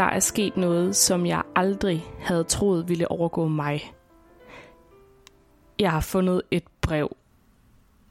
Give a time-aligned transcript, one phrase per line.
[0.00, 3.92] der er sket noget, som jeg aldrig havde troet ville overgå mig.
[5.78, 7.16] Jeg har fundet et brev.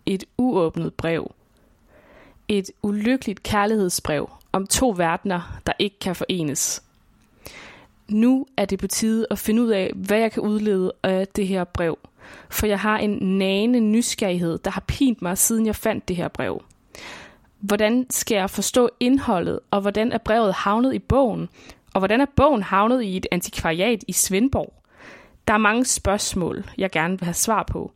[0.05, 1.33] Et uåbnet brev.
[2.47, 6.83] Et ulykkeligt kærlighedsbrev om to verdener, der ikke kan forenes.
[8.07, 11.47] Nu er det på tide at finde ud af, hvad jeg kan udlede af det
[11.47, 11.97] her brev.
[12.49, 16.27] For jeg har en nane nysgerrighed, der har pint mig, siden jeg fandt det her
[16.27, 16.63] brev.
[17.59, 21.49] Hvordan skal jeg forstå indholdet, og hvordan er brevet havnet i bogen?
[21.93, 24.73] Og hvordan er bogen havnet i et antikvariat i Svendborg?
[25.47, 27.91] Der er mange spørgsmål, jeg gerne vil have svar på.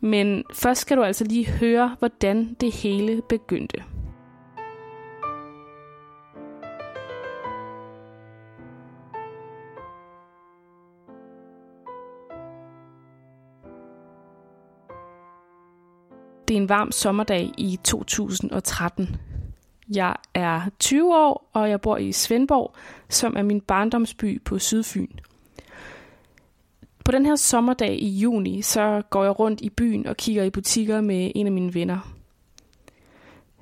[0.00, 3.82] Men først skal du altså lige høre, hvordan det hele begyndte.
[16.48, 19.16] Det er en varm sommerdag i 2013.
[19.94, 22.74] Jeg er 20 år, og jeg bor i Svendborg,
[23.08, 25.08] som er min barndomsby på Sydfyn.
[27.04, 30.50] På den her sommerdag i juni, så går jeg rundt i byen og kigger i
[30.50, 32.14] butikker med en af mine venner.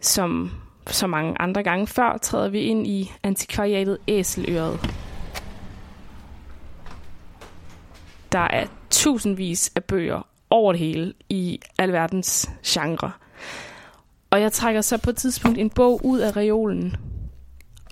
[0.01, 0.51] Som
[0.87, 4.81] så mange andre gange før, træder vi ind i antikvariatet Æseløret.
[8.33, 13.13] Der er tusindvis af bøger over det hele i alverdens genre.
[14.35, 16.97] Og jeg trækker så på et tidspunkt en bog ud af reolen.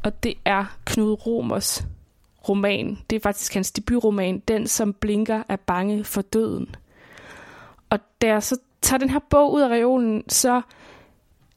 [0.04, 1.86] Og det er Knud Romers
[2.48, 2.98] roman.
[3.10, 6.74] Det er faktisk hans debutroman, Den som blinker er bange for døden.
[7.90, 10.62] Og da jeg så tager den her bog ud af reolen, så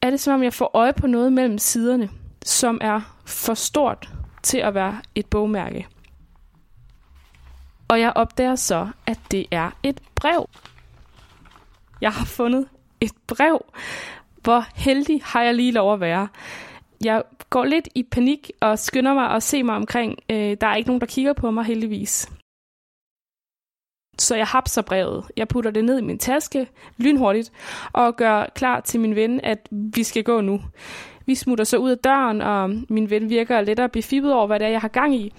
[0.02, 2.10] er det som om jeg får øje på noget mellem siderne,
[2.44, 4.10] som er for stort
[4.42, 5.86] til at være et bogmærke.
[7.88, 10.48] Og jeg opdager så, at det er et brev.
[12.00, 12.68] Jeg har fundet
[13.00, 13.64] et brev.
[14.46, 16.28] Hvor heldig har jeg lige lov at være.
[17.04, 20.18] Jeg går lidt i panik og skynder mig at se mig omkring.
[20.30, 22.30] Øh, der er ikke nogen, der kigger på mig heldigvis.
[24.18, 25.24] Så jeg hapser brevet.
[25.36, 27.52] Jeg putter det ned i min taske lynhurtigt
[27.92, 30.60] og gør klar til min ven, at vi skal gå nu.
[31.26, 34.66] Vi smutter så ud af døren, og min ven virker lettere befippet over, hvad det
[34.66, 35.32] er, jeg har gang i.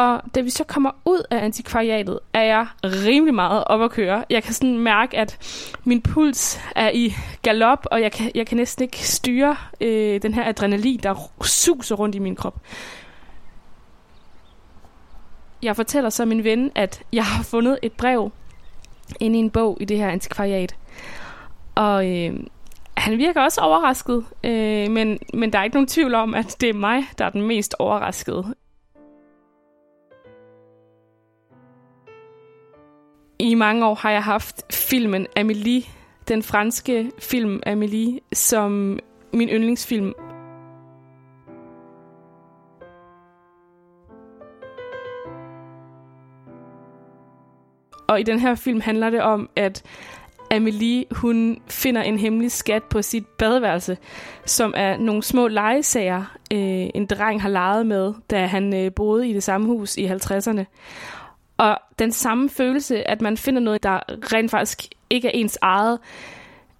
[0.00, 4.24] Og da vi så kommer ud af antikvariatet, er jeg rimelig meget op at køre.
[4.30, 5.38] Jeg kan sådan mærke, at
[5.84, 10.34] min puls er i galop, og jeg kan, jeg kan næsten ikke styre øh, den
[10.34, 12.60] her adrenalin, der suser rundt i min krop.
[15.62, 18.32] Jeg fortæller så min ven, at jeg har fundet et brev
[19.20, 20.76] inde i en bog i det her antikvariat.
[21.74, 22.40] Og øh,
[22.96, 26.68] han virker også overrasket, øh, men, men der er ikke nogen tvivl om, at det
[26.68, 28.54] er mig, der er den mest overraskede.
[33.40, 35.88] I mange år har jeg haft filmen Amélie,
[36.28, 38.98] den franske film Amélie, som
[39.32, 40.12] min yndlingsfilm.
[48.08, 49.82] Og i den her film handler det om, at
[50.50, 53.98] Amelie, hun finder en hemmelig skat på sit badeværelse,
[54.46, 59.28] som er nogle små legesager, øh, en dreng har leget med, da han øh, boede
[59.28, 60.64] i det samme hus i 50'erne.
[61.60, 64.00] Og den samme følelse, at man finder noget, der
[64.32, 65.98] rent faktisk ikke er ens eget,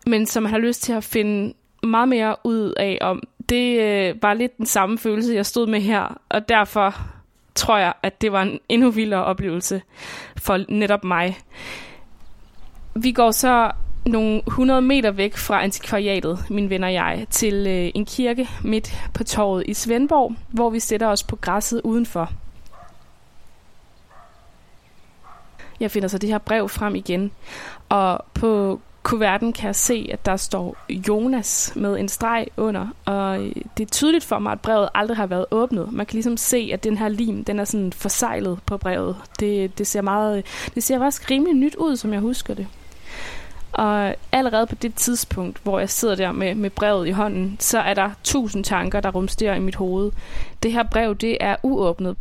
[0.07, 4.23] men som man har lyst til at finde meget mere ud af om, det øh,
[4.23, 7.01] var lidt den samme følelse, jeg stod med her, og derfor
[7.55, 9.83] tror jeg, at det var en endnu vildere oplevelse
[10.37, 11.39] for netop mig.
[12.95, 13.71] Vi går så
[14.07, 18.95] nogle 100 meter væk fra antikvariatet, min venner og jeg, til øh, en kirke midt
[19.15, 22.31] på torvet i Svendborg, hvor vi sætter os på græsset udenfor.
[25.81, 27.31] Jeg finder så det her brev frem igen,
[27.89, 30.77] og på kuverten kan jeg se, at der står
[31.09, 35.17] Jonas med en streg under, og øh, det er tydeligt for mig, at brevet aldrig
[35.17, 35.93] har været åbnet.
[35.93, 39.17] Man kan ligesom se, at den her lim, den er sådan forsejlet på brevet.
[39.41, 40.43] Det, det ser meget, øh,
[40.75, 42.67] det ser faktisk rimelig nyt ud, som jeg husker det.
[43.73, 47.79] Og allerede på det tidspunkt, hvor jeg sidder der med, med brevet i hånden, så
[47.79, 50.13] er der tusind tanker, der rumsterer i mit hoved.
[50.63, 52.17] Det her brev, det er uåbnet.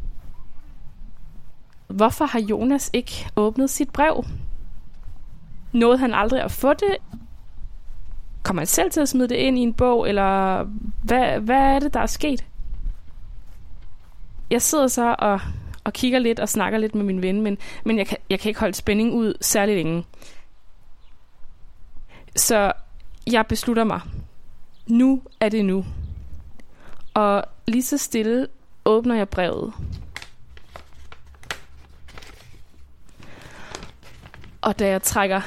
[1.89, 4.25] Hvorfor har Jonas ikke åbnet sit brev?
[5.71, 6.97] Nåede han aldrig at få det?
[8.43, 10.63] Kommer han selv til at smide det ind i en bog, eller
[11.03, 12.45] hvad, hvad er det, der er sket?
[14.49, 15.39] Jeg sidder så og,
[15.83, 18.49] og kigger lidt og snakker lidt med min ven, men, men jeg, kan, jeg kan
[18.49, 20.05] ikke holde spænding ud særlig længe.
[22.35, 22.71] Så
[23.31, 24.01] jeg beslutter mig.
[24.87, 25.85] Nu er det nu.
[27.13, 28.47] Og lige så stille
[28.85, 29.73] åbner jeg brevet.
[34.61, 35.41] Og da jeg trækker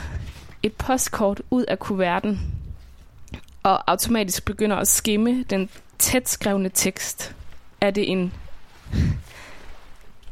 [0.62, 2.40] et postkort ud af kuverten,
[3.62, 5.68] og automatisk begynder at skimme den
[5.98, 7.34] tæt skrevne tekst,
[7.80, 8.32] er det en,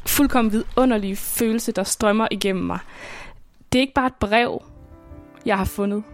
[0.06, 2.79] fuldkommen vidunderlig følelse, der strømmer igennem mig.
[3.73, 4.62] Det er ikke bare et brev,
[5.47, 6.05] jeg har fundet.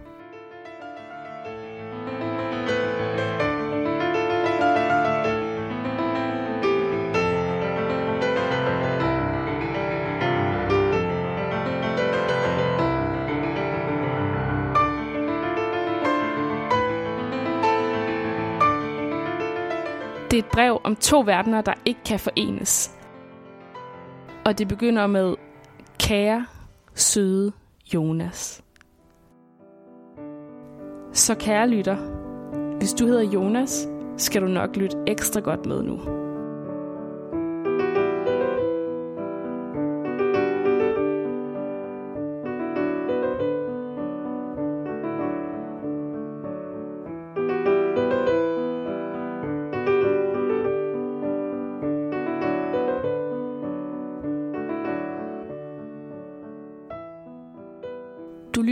[20.37, 22.95] Det er et brev om to verdener, der ikke kan forenes.
[24.45, 25.35] Og det begynder med,
[25.99, 26.45] kære,
[26.93, 27.51] søde
[27.93, 28.63] Jonas.
[31.13, 31.97] Så kære lytter,
[32.77, 33.87] hvis du hedder Jonas,
[34.17, 36.16] skal du nok lytte ekstra godt med nu.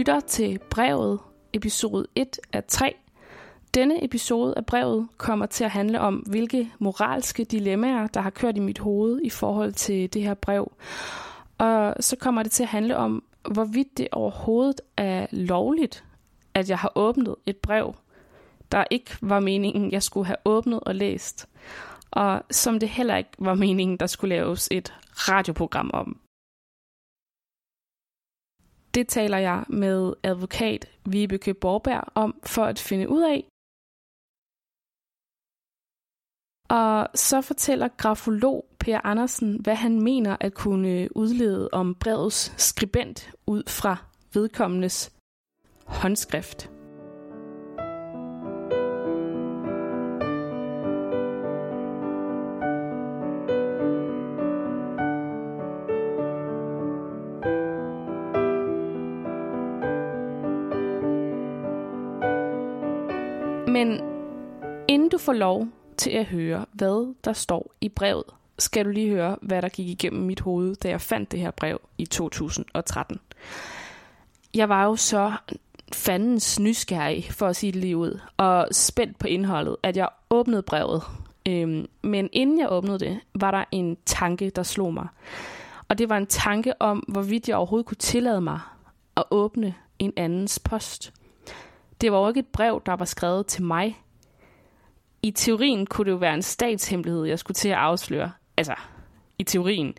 [0.06, 1.20] Lytter til brevet,
[1.54, 2.96] episode 1 af 3.
[3.74, 8.58] Denne episode af brevet kommer til at handle om, hvilke moralske dilemmaer, der har kørt
[8.58, 10.72] i mit hoved i forhold til det her brev.
[11.58, 16.04] Og så kommer det til at handle om, hvorvidt det overhovedet er lovligt,
[16.54, 17.96] at jeg har åbnet et brev,
[18.72, 21.48] der ikke var meningen, jeg skulle have åbnet og læst.
[22.12, 26.20] Og som det heller ikke var meningen, der skulle laves et radioprogram om.
[28.96, 33.48] Det taler jeg med advokat Vibeke Borberg om for at finde ud af.
[36.70, 43.32] Og så fortæller grafolog Per Andersen, hvad han mener at kunne udlede om brevets skribent
[43.48, 43.98] ud fra
[44.34, 45.14] vedkommendes
[45.86, 46.75] håndskrift.
[65.26, 65.68] Få lov
[65.98, 68.24] til at høre, hvad der står i brevet,
[68.60, 71.52] skal du lige høre, hvad der gik igennem mit hoved, da jeg fandt det her
[71.52, 73.20] brev i 2013.
[74.54, 75.34] Jeg var jo så
[75.94, 80.62] fandens nysgerrig, for at sige det lige ud, og spændt på indholdet, at jeg åbnede
[80.62, 81.04] brevet.
[81.48, 85.08] Øhm, men inden jeg åbnede det, var der en tanke, der slog mig.
[85.90, 88.60] Og det var en tanke om, hvorvidt jeg overhovedet kunne tillade mig
[89.18, 91.14] at åbne en andens post.
[92.02, 94.02] Det var jo ikke et brev, der var skrevet til mig.
[95.26, 98.32] I teorien kunne det jo være en statshemmelighed, jeg skulle til at afsløre.
[98.58, 98.76] Altså,
[99.40, 99.94] i teorien.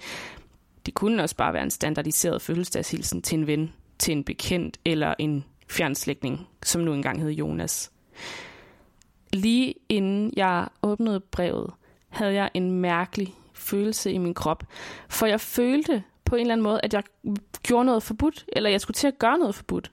[0.86, 5.14] Det kunne også bare være en standardiseret fødselsdagshilsen til en ven, til en bekendt eller
[5.18, 7.92] en fjernslægtning, som nu engang hed Jonas.
[9.32, 11.72] Lige inden jeg åbnede brevet,
[12.08, 14.64] havde jeg en mærkelig følelse i min krop,
[15.08, 17.02] for jeg følte på en eller anden måde, at jeg
[17.62, 19.92] gjorde noget forbudt, eller jeg skulle til at gøre noget forbudt.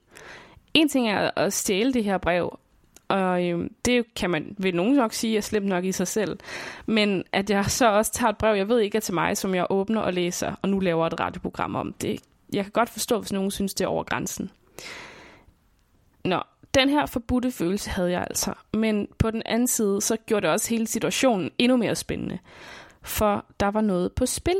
[0.73, 2.57] En ting er at stjæle det her brev,
[3.07, 6.39] og øhm, det kan man ved nogen nok sige er slemt nok i sig selv.
[6.85, 9.55] Men at jeg så også tager et brev, jeg ved ikke er til mig, som
[9.55, 12.19] jeg åbner og læser, og nu laver et radioprogram om det.
[12.53, 14.51] Jeg kan godt forstå, hvis nogen synes, det er over grænsen.
[16.25, 16.41] Nå,
[16.73, 18.53] den her forbudte følelse havde jeg altså.
[18.73, 22.39] Men på den anden side, så gjorde det også hele situationen endnu mere spændende.
[23.01, 24.57] For der var noget på spil.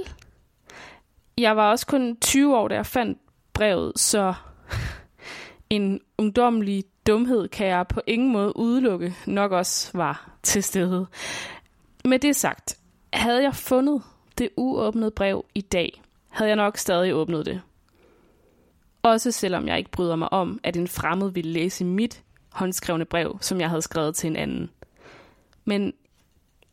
[1.38, 3.17] Jeg var også kun 20 år, da jeg fandt
[3.53, 4.33] brevet, så
[5.69, 11.07] en ungdommelig dumhed kan jeg på ingen måde udelukke nok også var til stede.
[12.05, 12.77] Med det sagt,
[13.13, 14.03] havde jeg fundet
[14.38, 17.62] det uåbnede brev i dag, havde jeg nok stadig åbnet det.
[19.03, 23.38] Også selvom jeg ikke bryder mig om, at en fremmed ville læse mit håndskrevne brev,
[23.41, 24.69] som jeg havde skrevet til en anden.
[25.65, 25.93] Men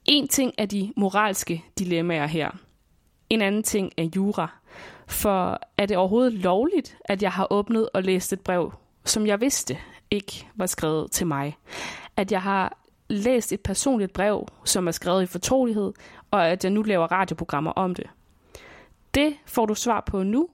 [0.04, 2.50] en ting er de moralske dilemmaer her.
[3.30, 4.60] En anden ting er jura.
[5.06, 8.72] For er det overhovedet lovligt, at jeg har åbnet og læst et brev,
[9.04, 9.78] som jeg vidste
[10.10, 11.56] ikke var skrevet til mig?
[12.16, 15.92] At jeg har læst et personligt brev, som er skrevet i fortrolighed,
[16.30, 18.06] og at jeg nu laver radioprogrammer om det.
[19.14, 20.48] Det får du svar på nu,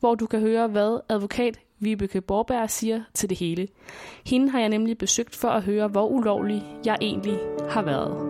[0.00, 3.68] hvor du kan høre, hvad advokat Vibeke Borberg siger til det hele.
[4.26, 7.38] Hende har jeg nemlig besøgt for at høre, hvor ulovlig jeg egentlig
[7.70, 8.29] har været.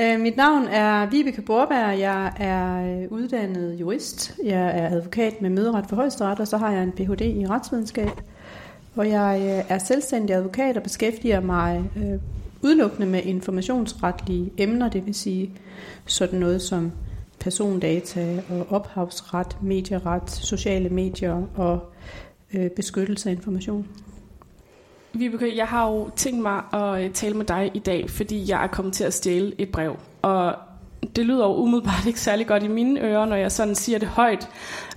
[0.00, 1.98] Øh, mit navn er Vibeke Borberg.
[1.98, 4.34] Jeg er øh, uddannet jurist.
[4.44, 7.20] Jeg er advokat med møderet for højesteret, og så har jeg en Ph.D.
[7.20, 8.20] i retsvidenskab.
[8.96, 12.20] Og jeg øh, er selvstændig advokat og beskæftiger mig øh,
[12.62, 15.50] udelukkende med informationsretlige emner, det vil sige
[16.06, 16.92] sådan noget som
[17.40, 21.92] persondata og ophavsret, medieret, sociale medier og
[22.54, 23.86] øh, beskyttelse af information.
[25.12, 28.62] Vibeke, jeg har jo tænkt mig at øh, tale med dig i dag, fordi jeg
[28.62, 29.96] er kommet til at stjæle et brev.
[30.22, 30.54] Og
[31.16, 34.08] det lyder jo umiddelbart ikke særlig godt i mine ører, når jeg sådan siger det
[34.08, 34.48] højt.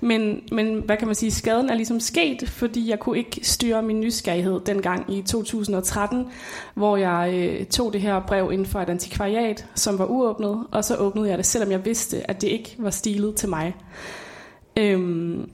[0.02, 3.82] Men, men hvad kan man sige, skaden er ligesom sket, fordi jeg kunne ikke styre
[3.82, 6.28] min nysgerrighed dengang i 2013,
[6.74, 10.84] hvor jeg øh, tog det her brev inden for et antikvariat, som var uåbnet, og
[10.84, 13.76] så åbnede jeg det, selvom jeg vidste, at det ikke var stilet til mig.
[14.78, 15.50] Øhm,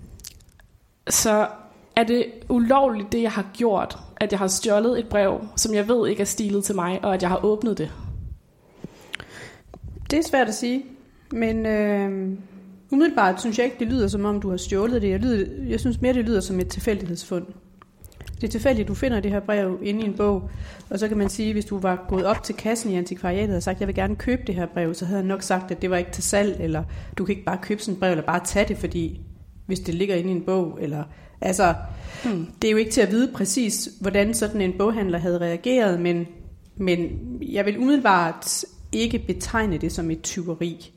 [1.09, 1.47] så
[1.95, 5.87] er det ulovligt, det jeg har gjort, at jeg har stjålet et brev, som jeg
[5.87, 7.91] ved ikke er stilet til mig, og at jeg har åbnet det?
[10.11, 10.85] Det er svært at sige,
[11.31, 12.37] men øh,
[12.91, 15.09] umiddelbart synes jeg ikke, det lyder som om, du har stjålet det.
[15.09, 17.45] Jeg, lyder, jeg synes mere, det lyder som et tilfældighedsfund.
[18.35, 20.49] Det er tilfældigt, du finder det her brev inde i en bog,
[20.89, 23.63] og så kan man sige, hvis du var gået op til kassen i antikvariatet og
[23.63, 25.89] sagt, jeg vil gerne købe det her brev, så havde han nok sagt, at det
[25.89, 26.83] var ikke til salg, eller
[27.17, 29.21] du kan ikke bare købe sådan et brev, eller bare tage det, fordi
[29.65, 31.03] hvis det ligger inde i en bog, eller
[31.41, 31.75] altså,
[32.25, 32.47] hmm.
[32.61, 36.27] det er jo ikke til at vide præcis, hvordan sådan en boghandler havde reageret, men,
[36.75, 40.93] men jeg vil umiddelbart ikke betegne det som et tyveri.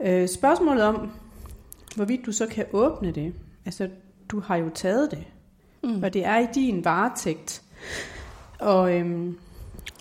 [0.00, 1.10] Øh, spørgsmålet om,
[1.96, 3.32] hvorvidt du så kan åbne det,
[3.64, 3.88] altså
[4.28, 5.24] du har jo taget det,
[5.82, 6.02] mm.
[6.02, 7.62] og det er i din varetægt.
[8.58, 9.38] Og, øhm,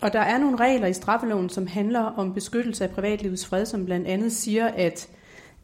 [0.02, 3.86] og der er nogle regler i straffeloven, som handler om beskyttelse af privatlivets fred, som
[3.86, 5.10] blandt andet siger, at,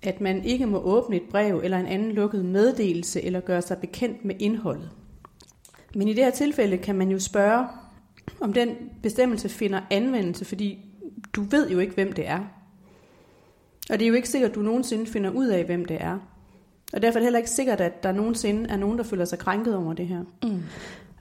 [0.04, 3.78] at man ikke må åbne et brev eller en anden lukket meddelelse eller gøre sig
[3.78, 4.90] bekendt med indholdet.
[5.96, 7.68] Men i det her tilfælde kan man jo spørge,
[8.40, 8.70] om den
[9.04, 10.80] bestemmelse finder anvendelse, fordi
[11.34, 12.40] du ved jo ikke, hvem det er.
[13.90, 16.20] Og det er jo ikke sikkert, at du nogensinde finder ud af, hvem det er.
[16.94, 19.40] Og derfor er det heller ikke sikkert, at der nogensinde er nogen, der føler sig
[19.40, 20.24] krænket over det her.
[20.44, 20.64] Mm.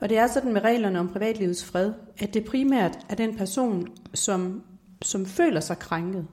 [0.01, 3.89] Og det er sådan med reglerne om privatlivets fred, at det primært er den person,
[4.15, 4.63] som,
[5.03, 6.27] som føler sig krænket,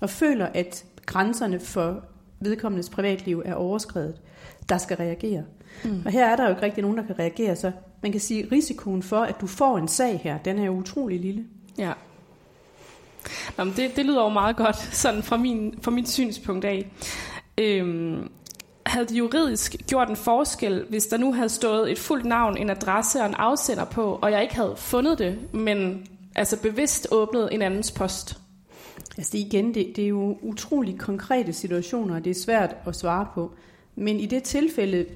[0.00, 2.04] og føler, at grænserne for
[2.40, 4.14] vedkommendes privatliv er overskrevet,
[4.68, 5.44] der skal reagere.
[5.84, 6.02] Mm.
[6.04, 8.44] Og her er der jo ikke rigtig nogen, der kan reagere, så man kan sige,
[8.44, 11.44] at risikoen for, at du får en sag her, den er jo utrolig lille.
[11.78, 11.92] Ja.
[13.58, 16.92] Nå, men det, det lyder jo meget godt, sådan fra, min, fra mit synspunkt af.
[17.58, 18.30] Øhm,
[18.86, 22.70] havde det juridisk gjort en forskel, hvis der nu havde stået et fuldt navn, en
[22.70, 27.48] adresse og en afsender på, og jeg ikke havde fundet det, men altså bevidst åbnet
[27.54, 28.41] en andens post?
[29.18, 33.26] Altså igen, det, det er jo utrolig konkrete situationer, og det er svært at svare
[33.34, 33.52] på.
[33.96, 35.06] Men i det tilfælde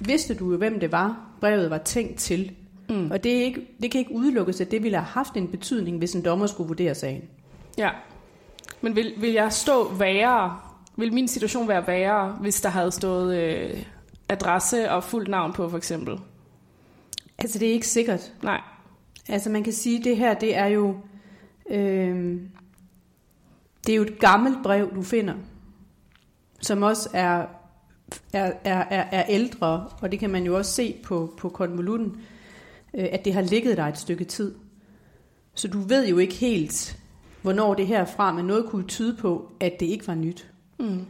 [0.00, 2.52] vidste du jo, hvem det var, brevet var tænkt til.
[2.88, 3.10] Mm.
[3.10, 5.98] Og det, er ikke, det kan ikke udelukkes, at det ville have haft en betydning,
[5.98, 7.22] hvis en dommer skulle vurdere sagen.
[7.78, 7.90] Ja.
[8.80, 10.56] Men vil, vil jeg stå værre?
[10.96, 13.82] Vil min situation være værre, hvis der havde stået øh,
[14.28, 16.18] adresse og fuldt navn på, for eksempel?
[17.38, 18.32] Altså, det er ikke sikkert.
[18.42, 18.60] Nej.
[19.28, 20.96] Altså, man kan sige, at det her, det er jo...
[21.70, 22.40] Øh,
[23.86, 25.34] det er jo et gammelt brev, du finder,
[26.60, 27.46] som også er
[28.32, 32.16] er, er, er, er ældre, og det kan man jo også se på, på konvolutten,
[32.94, 34.54] øh, at det har ligget der et stykke tid.
[35.54, 36.98] Så du ved jo ikke helt,
[37.42, 40.50] hvornår det her fra, men noget kunne tyde på, at det ikke var nyt.
[40.78, 40.86] Mm.
[40.86, 41.04] Du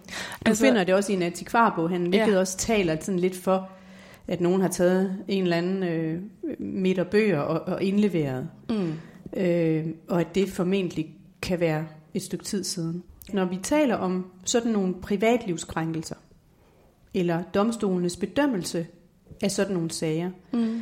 [0.47, 2.39] altså, finder det også i en antikvarbog, han, hvilket ja.
[2.39, 3.71] også taler sådan lidt for,
[4.29, 6.21] at nogen har taget en eller anden øh,
[6.59, 8.49] meter bøger og, og indleveret.
[8.71, 8.93] Mm.
[9.37, 11.85] Øh, og at det formentlig kan være
[12.17, 13.03] et stykke tid siden.
[13.33, 16.17] Når vi taler om sådan nogle privatlivskrænkelser,
[17.15, 18.87] eller domstolenes bedømmelse
[19.43, 20.81] af sådan nogle sager, mm.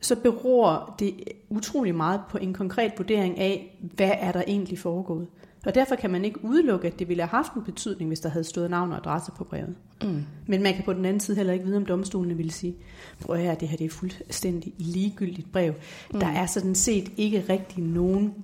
[0.00, 1.14] så beror det
[1.48, 5.26] utrolig meget på en konkret vurdering af, hvad er der egentlig foregået.
[5.66, 8.28] Og derfor kan man ikke udelukke, at det ville have haft en betydning, hvis der
[8.28, 9.74] havde stået navn og adresse på brevet.
[10.02, 10.24] Mm.
[10.46, 12.76] Men man kan på den anden side heller ikke vide, om domstolene ville sige,
[13.20, 15.74] prøv at det her det er fuldstændig ligegyldigt brev.
[16.12, 16.20] Mm.
[16.20, 18.34] Der er sådan set ikke rigtig nogen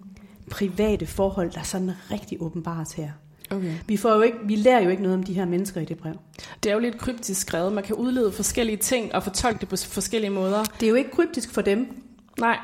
[0.51, 3.11] private forhold, der sådan rigtig åbenbares her.
[3.51, 3.75] Okay.
[3.87, 5.99] Vi, får jo ikke, vi lærer jo ikke noget om de her mennesker i det
[5.99, 6.15] brev.
[6.63, 7.73] Det er jo lidt kryptisk skrevet.
[7.73, 10.65] Man kan udlede forskellige ting og fortolke det på forskellige måder.
[10.81, 12.03] Det er jo ikke kryptisk for dem.
[12.41, 12.59] Nej,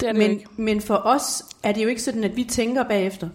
[0.00, 0.46] det er det men, ikke.
[0.56, 3.28] Men for os er det jo ikke sådan, at vi tænker bagefter.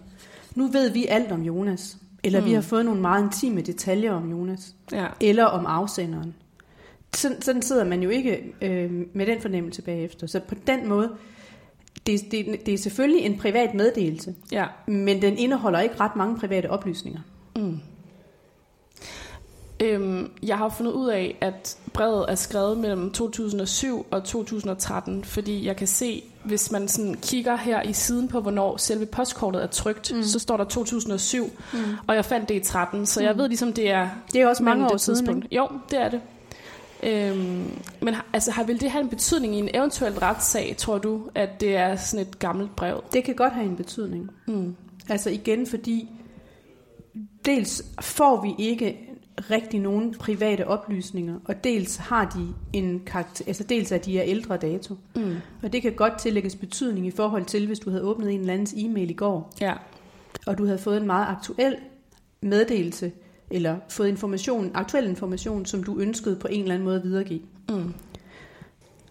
[0.55, 1.97] Nu ved vi alt om Jonas.
[2.23, 2.45] Eller mm.
[2.45, 4.75] vi har fået nogle meget intime detaljer om Jonas.
[4.91, 5.07] Ja.
[5.21, 6.35] Eller om afsenderen.
[7.15, 10.27] Sådan, sådan sidder man jo ikke øh, med den fornemmelse bagefter.
[10.27, 11.11] Så på den måde
[12.07, 14.65] det, det, det er selvfølgelig en privat meddelelse, ja.
[14.87, 17.19] men den indeholder ikke ret mange private oplysninger.
[17.55, 17.79] Mm.
[19.79, 25.65] Øhm, jeg har fundet ud af, at brevet er skrevet mellem 2007 og 2013, fordi
[25.65, 29.67] jeg kan se hvis man sådan kigger her i siden på, hvornår selve postkortet er
[29.67, 30.23] trygt, mm.
[30.23, 31.79] så står der 2007, mm.
[32.07, 33.39] og jeg fandt det i 13, så jeg mm.
[33.39, 34.09] ved ligesom, det er...
[34.33, 35.55] Det er også mange år siden, ikke?
[35.55, 36.21] Jo, det er det.
[37.03, 37.71] Øhm,
[38.07, 41.61] men altså, har, vil det have en betydning i en eventuel retssag, tror du, at
[41.61, 43.03] det er sådan et gammelt brev?
[43.13, 44.29] Det kan godt have en betydning.
[44.47, 44.75] Mm.
[45.09, 46.09] Altså igen, fordi
[47.45, 48.97] dels får vi ikke
[49.51, 54.23] rigtig nogen private oplysninger, og dels har de en karakter, altså dels er de er
[54.25, 54.95] ældre dato.
[55.15, 55.35] Mm.
[55.63, 58.53] Og det kan godt tillægges betydning i forhold til, hvis du havde åbnet en eller
[58.53, 59.73] andens e-mail i går, ja.
[60.45, 61.75] og du havde fået en meget aktuel
[62.41, 63.11] meddelelse,
[63.51, 67.41] eller fået information, aktuel information, som du ønskede på en eller anden måde at videregive.
[67.69, 67.93] Mm.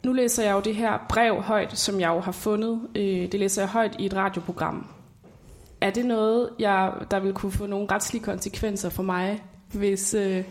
[0.04, 2.80] Nu læser jeg jo det her brev højt, som jeg jo har fundet.
[2.94, 4.86] Øh, det læser jeg højt i et radioprogram.
[5.80, 9.42] Er det noget, jeg, der vil kunne få nogle retslige konsekvenser for mig,
[9.72, 10.44] hvis, øh,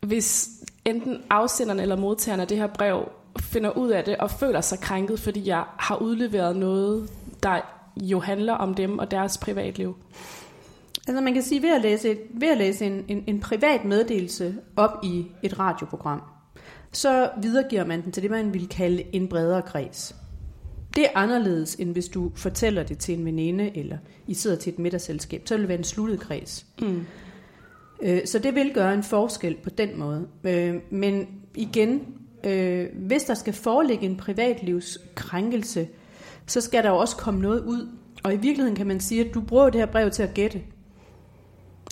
[0.00, 0.48] hvis
[0.84, 3.08] enten afsenderen eller modtageren af det her brev
[3.40, 7.10] finder ud af det og føler sig krænket, fordi jeg har udleveret noget,
[7.42, 7.60] der
[7.96, 9.96] jo handler om dem og deres privatliv?
[11.08, 14.56] Altså man kan sige, ved at læse, ved at læse en, en, en privat meddelelse
[14.76, 16.22] op i et radioprogram,
[16.96, 20.16] så videregiver man den til det, man vil kalde en bredere kreds.
[20.96, 24.72] Det er anderledes, end hvis du fortæller det til en veninde, eller I sidder til
[24.72, 25.42] et middagsselskab.
[25.44, 26.66] Så vil det være en sluttet kreds.
[26.80, 27.06] Mm.
[28.02, 30.28] Øh, så det vil gøre en forskel på den måde.
[30.44, 32.00] Øh, men igen,
[32.44, 35.88] øh, hvis der skal foreligge en privatlivskrænkelse,
[36.46, 37.88] så skal der jo også komme noget ud.
[38.22, 40.62] Og i virkeligheden kan man sige, at du bruger det her brev til at gætte.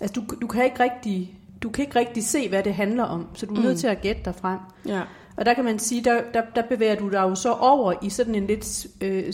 [0.00, 3.26] Altså du, du kan ikke rigtig du kan ikke rigtig se, hvad det handler om,
[3.34, 3.64] så du er mm.
[3.64, 4.58] nødt til at gætte dig frem.
[4.86, 5.02] Ja.
[5.36, 8.10] Og der kan man sige, der, der, der bevæger du dig jo så over i
[8.10, 9.32] sådan en lidt øh,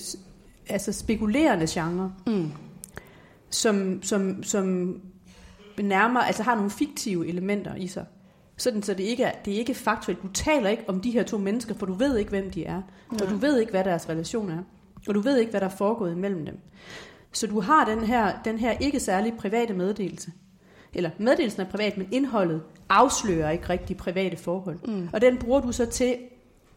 [0.68, 2.52] altså spekulerende genre, mm.
[3.50, 4.96] som, som, som
[5.82, 8.06] nærmere, altså har nogle fiktive elementer i sig.
[8.56, 10.22] Sådan, så det ikke er, det er ikke faktuelt.
[10.22, 12.82] Du taler ikke om de her to mennesker, for du ved ikke, hvem de er.
[13.12, 13.24] Ja.
[13.24, 14.62] Og du ved ikke, hvad deres relation er.
[15.08, 16.58] Og du ved ikke, hvad der er foregået imellem dem.
[17.32, 20.32] Så du har den her, den her ikke særlig private meddelelse.
[20.94, 24.78] Eller meddelelsen er privat, men indholdet afslører ikke rigtig private forhold.
[24.86, 25.08] Mm.
[25.12, 26.16] Og den bruger du så til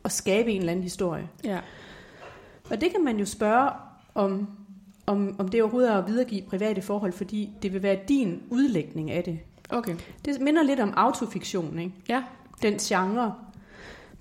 [0.03, 1.29] at skabe en eller anden historie.
[1.43, 1.59] Ja.
[2.69, 3.69] Og det kan man jo spørge
[4.15, 4.47] om,
[5.05, 9.11] om, om det overhovedet er at videregive private forhold, fordi det vil være din udlægning
[9.11, 9.39] af det.
[9.69, 9.95] Okay.
[10.25, 11.93] Det minder lidt om autofiktion, ikke?
[12.09, 12.23] Ja.
[12.61, 13.33] Den genre.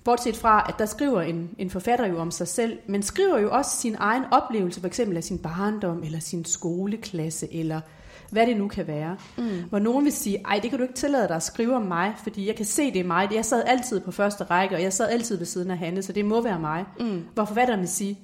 [0.03, 3.51] Bortset fra, at der skriver en, en forfatter jo om sig selv, men skriver jo
[3.51, 7.81] også sin egen oplevelse, for eksempel af sin barndom, eller sin skoleklasse, eller
[8.31, 9.17] hvad det nu kan være.
[9.37, 9.63] Mm.
[9.69, 12.13] Hvor nogen vil sige, ej, det kan du ikke tillade dig at skrive om mig,
[12.23, 13.29] fordi jeg kan se, det er mig.
[13.33, 16.13] Jeg sad altid på første række, og jeg sad altid ved siden af Hanne, så
[16.13, 16.85] det må være mig.
[16.99, 17.25] Mm.
[17.33, 18.19] Hvor forfatteren vil sige,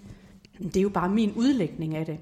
[0.59, 2.17] det er jo bare min udlægning af det.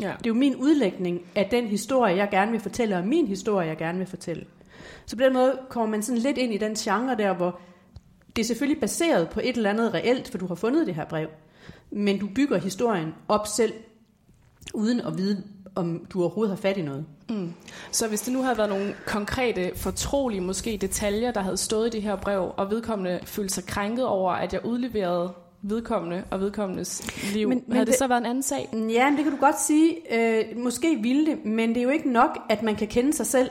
[0.00, 0.12] Ja.
[0.18, 3.68] Det er jo min udlægning af den historie, jeg gerne vil fortælle, og min historie,
[3.68, 4.44] jeg gerne vil fortælle.
[5.06, 7.60] Så på den måde kommer man sådan lidt ind i den genre der, hvor
[8.36, 11.04] det er selvfølgelig baseret på et eller andet reelt, for du har fundet det her
[11.04, 11.28] brev.
[11.90, 13.72] Men du bygger historien op selv,
[14.74, 15.42] uden at vide,
[15.74, 17.04] om du overhovedet har fat i noget.
[17.28, 17.52] Mm.
[17.90, 21.90] Så hvis det nu havde været nogle konkrete, fortrolige måske detaljer, der havde stået i
[21.90, 25.32] det her brev, og vedkommende følte sig krænket over, at jeg udleverede
[25.62, 27.02] vedkommende og vedkommendes
[27.34, 27.48] liv.
[27.48, 28.68] Men, men havde det, det så været en anden sag?
[28.72, 30.18] Ja, det kan du godt sige.
[30.18, 33.26] Øh, måske ville det, men det er jo ikke nok, at man kan kende sig
[33.26, 33.50] selv.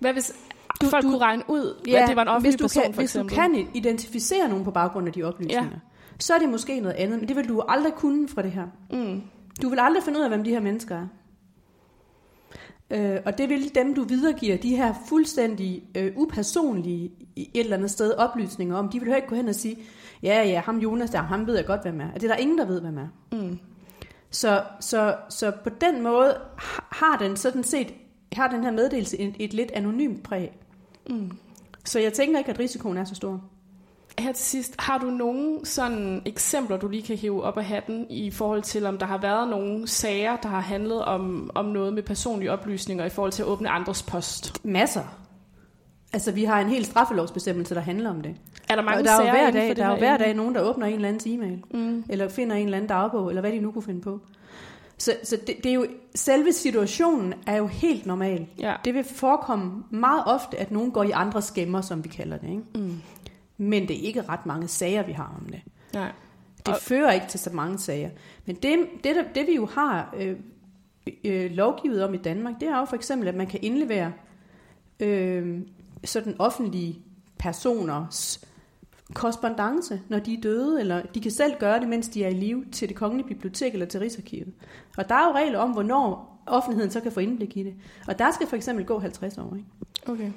[0.00, 0.32] Hvad hvis
[0.80, 2.82] du, folk du, kunne regne ud, ja, at det var en offentlig hvis du person,
[2.82, 3.36] kan, for eksempel?
[3.36, 5.78] Hvis du kan identificere nogen på baggrund af de oplysninger, ja.
[6.18, 8.66] så er det måske noget andet, men det vil du aldrig kunne fra det her.
[8.90, 9.22] Mm.
[9.62, 11.06] Du vil aldrig finde ud af, hvem de her mennesker er.
[12.90, 17.90] Øh, og det vil dem, du videregiver de her fuldstændig øh, upersonlige et eller andet
[17.90, 19.76] sted oplysninger om, de vil jo ikke gå hen og sige,
[20.22, 22.10] ja, ja, ham Jonas der, ham ved jeg godt, hvem er.
[22.14, 23.08] Det er der ingen, der ved, hvem er.
[23.32, 23.58] Mm.
[24.30, 26.36] Så, så, så på den måde
[26.92, 27.94] har den sådan set,
[28.32, 30.52] har den her meddelelse et, et lidt anonymt præg.
[31.10, 31.30] Mm.
[31.84, 33.44] Så jeg tænker ikke, at risikoen er så stor.
[34.18, 38.06] Her til sidst, har du nogle sådan eksempler, du lige kan hive op af hatten
[38.10, 41.92] i forhold til, om der har været nogle sager, der har handlet om, om noget
[41.92, 44.64] med personlige oplysninger i forhold til at åbne andres post?
[44.64, 45.02] Masser.
[46.12, 48.36] Altså, vi har en helt straffelovsbestemmelse, der handler om det.
[48.68, 50.60] Er der mange der er sager hver dag, Der er jo hver dag nogen, der
[50.60, 52.04] åbner en eller anden e-mail, mm.
[52.08, 54.20] eller finder en eller anden dagbog, eller hvad de nu kunne finde på.
[54.98, 58.46] Så, så det, det er jo, selve situationen er jo helt normal.
[58.58, 58.74] Ja.
[58.84, 62.48] Det vil forekomme meget ofte, at nogen går i andre skæmmer, som vi kalder det.
[62.48, 62.62] Ikke?
[62.74, 63.00] Mm.
[63.58, 65.60] Men det er ikke ret mange sager, vi har om det.
[65.94, 66.12] Nej.
[66.66, 66.80] Det og...
[66.80, 68.10] fører ikke til så mange sager.
[68.46, 70.36] Men det, det, det vi jo har øh,
[71.24, 74.12] øh, lovgivet om i Danmark, det er jo for eksempel, at man kan indlevere
[75.00, 75.60] øh,
[76.04, 76.98] sådan offentlige
[77.38, 78.46] personers
[79.14, 82.34] korrespondence, når de er døde, eller de kan selv gøre det, mens de er i
[82.34, 84.52] live, til det kongelige bibliotek eller til Rigsarkivet.
[84.96, 87.74] Og der er jo regler om, hvornår offentligheden så kan få indblik i det.
[88.08, 89.56] Og der skal for eksempel gå 50 år.
[89.56, 89.68] Ikke?
[90.06, 90.32] Okay.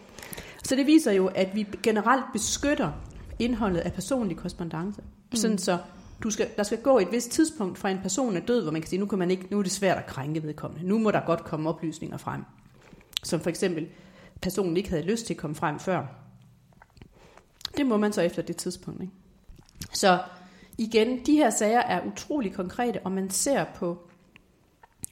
[0.63, 2.91] Så det viser jo, at vi generelt beskytter
[3.39, 5.01] indholdet af personlig korrespondence.
[5.01, 5.35] Mm.
[5.35, 5.77] Sådan så
[6.23, 8.81] du skal, der skal gå et vist tidspunkt fra en person er død, hvor man
[8.81, 10.87] kan sige, nu, kan man ikke, nu er det svært at krænke vedkommende.
[10.87, 12.43] Nu må der godt komme oplysninger frem.
[13.23, 13.87] Som for eksempel,
[14.41, 16.05] personen ikke havde lyst til at komme frem før.
[17.77, 19.01] Det må man så efter det tidspunkt.
[19.01, 19.13] Ikke?
[19.93, 20.19] Så
[20.77, 24.09] igen, de her sager er utrolig konkrete, og man ser på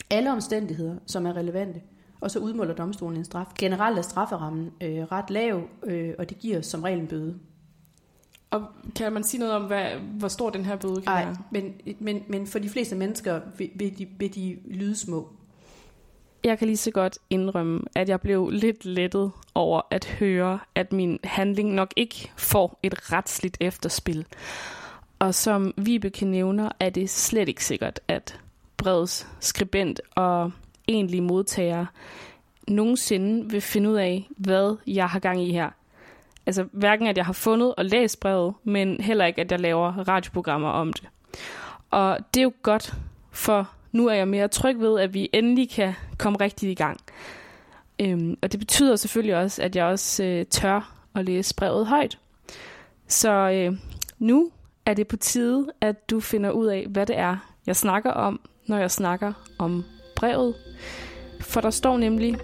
[0.09, 1.81] alle omstændigheder, som er relevante,
[2.19, 3.45] og så udmåler domstolen en straf.
[3.59, 7.39] Generelt er strafferammen øh, ret lav, øh, og det giver som regel en bøde.
[8.51, 11.35] Og kan man sige noget om, hvad, hvor stor den her bøde kan Nej, være?
[11.51, 15.29] men, men, men for de fleste mennesker vil, vil, de, vil de lyde små.
[16.43, 20.93] Jeg kan lige så godt indrømme, at jeg blev lidt lettet over at høre, at
[20.93, 24.25] min handling nok ikke får et retsligt efterspil.
[25.19, 28.39] Og som Vibeke nævner, er det slet ikke sikkert, at
[28.77, 30.51] brevets skribent og
[30.87, 31.85] egentlige modtager
[32.67, 35.69] nogensinde vil finde ud af, hvad jeg har gang i her.
[36.47, 40.07] Altså hverken at jeg har fundet og læst brevet, men heller ikke at jeg laver
[40.07, 41.09] radioprogrammer om det.
[41.91, 42.93] Og det er jo godt,
[43.31, 46.99] for nu er jeg mere tryg ved, at vi endelig kan komme rigtigt i gang.
[48.01, 52.19] Øhm, og det betyder selvfølgelig også, at jeg også øh, tør at læse brevet højt.
[53.07, 53.77] Så øh,
[54.19, 54.51] nu
[54.85, 58.39] er det på tide, at du finder ud af, hvad det er, jeg snakker om,
[58.67, 59.83] når jeg snakker om
[60.15, 60.55] brevet.
[61.41, 62.37] For der står nemlig,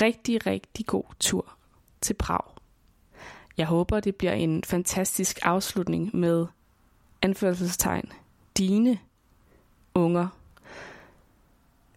[0.00, 1.56] Rigtig, rigtig god tur
[2.00, 2.54] til Prag.
[3.56, 6.46] Jeg håber, det bliver en fantastisk afslutning med
[7.22, 8.12] anførselstegn
[8.58, 8.98] dine
[9.94, 10.28] unger.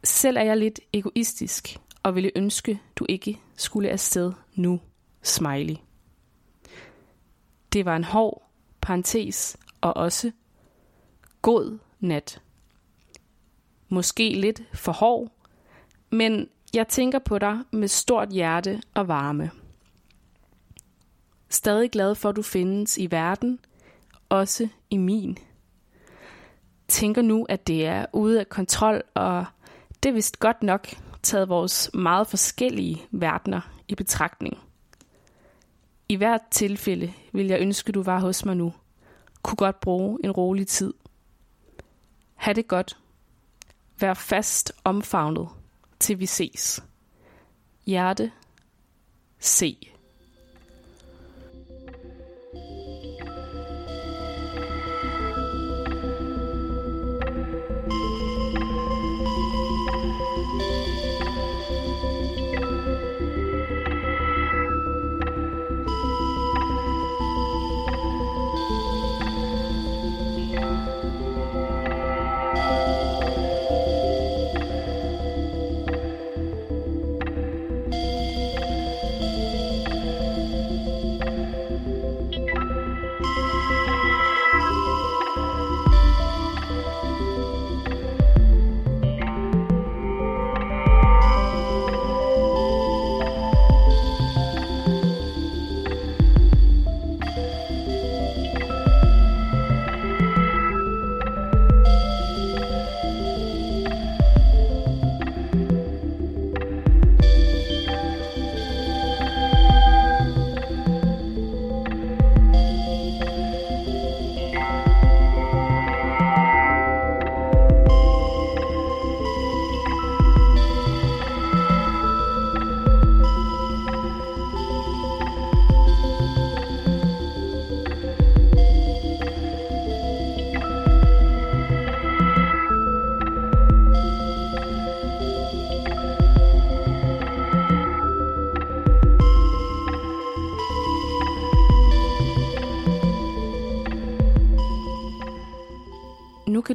[0.04, 4.80] Selv er jeg lidt egoistisk og ville ønske, du ikke skulle afsted nu,
[5.22, 5.76] smiley.
[7.74, 8.50] Det var en hård
[8.82, 10.32] parentes og også
[11.42, 12.42] god nat
[13.90, 15.32] måske lidt for hård,
[16.10, 19.52] men jeg tænker på dig med stort hjerte og varme.
[21.50, 23.60] Stadig glad for, at du findes i verden,
[24.30, 25.38] også i min.
[26.88, 29.46] Tænker nu, at det er ude af kontrol, og
[30.04, 30.88] det er vist godt nok
[31.24, 34.58] taget vores meget forskellige verdener i betragtning.
[36.10, 38.74] I hvert tilfælde vil jeg ønske, du var hos mig nu.
[39.42, 40.94] Kunne godt bruge en rolig tid.
[42.36, 42.98] Ha' det godt.
[44.00, 45.48] Vær fast omfavnet,
[46.00, 46.84] til vi ses.
[47.86, 48.32] Hjerte,
[49.40, 49.78] se.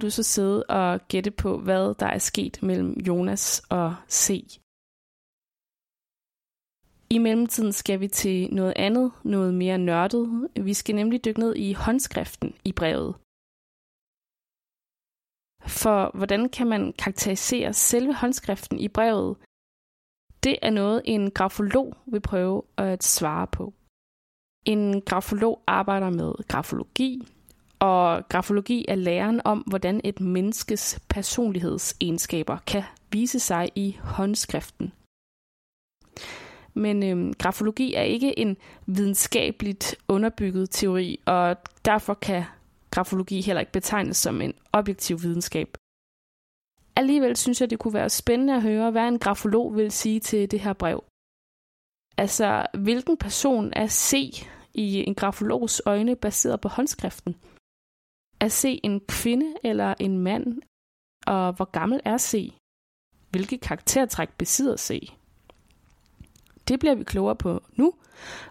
[0.05, 4.59] Du så sidde og gætte på, hvad der er sket mellem Jonas og C.
[7.11, 10.49] I mellemtiden skal vi til noget andet, noget mere nørdet.
[10.61, 13.15] Vi skal nemlig dykke ned i håndskriften i brevet.
[15.67, 19.37] For hvordan kan man karakterisere selve håndskriften i brevet?
[20.45, 23.75] Det er noget, en grafolog vil prøve at svare på.
[24.67, 27.29] En grafolog arbejder med grafologi,
[27.79, 32.83] og grafologi er læren om, hvordan et menneskes personlighedsegenskaber kan
[33.13, 34.93] vise sig i håndskriften.
[36.75, 38.57] Men øhm, grafologi er ikke en
[38.87, 42.45] videnskabeligt underbygget teori, og derfor kan
[42.91, 45.77] grafologi heller ikke betegnes som en objektiv videnskab.
[46.97, 50.51] Alligevel synes jeg, det kunne være spændende at høre, hvad en grafolog vil sige til
[50.51, 51.05] det her brev.
[52.17, 54.13] Altså, hvilken person er C
[54.75, 57.37] i en grafologs øjne baseret på håndskriften?
[58.45, 60.63] At se en kvinde eller en mand?
[61.27, 62.53] Og hvor gammel er C?
[63.31, 65.13] Hvilke karaktertræk besidder C?
[66.69, 67.93] Det bliver vi klogere på nu,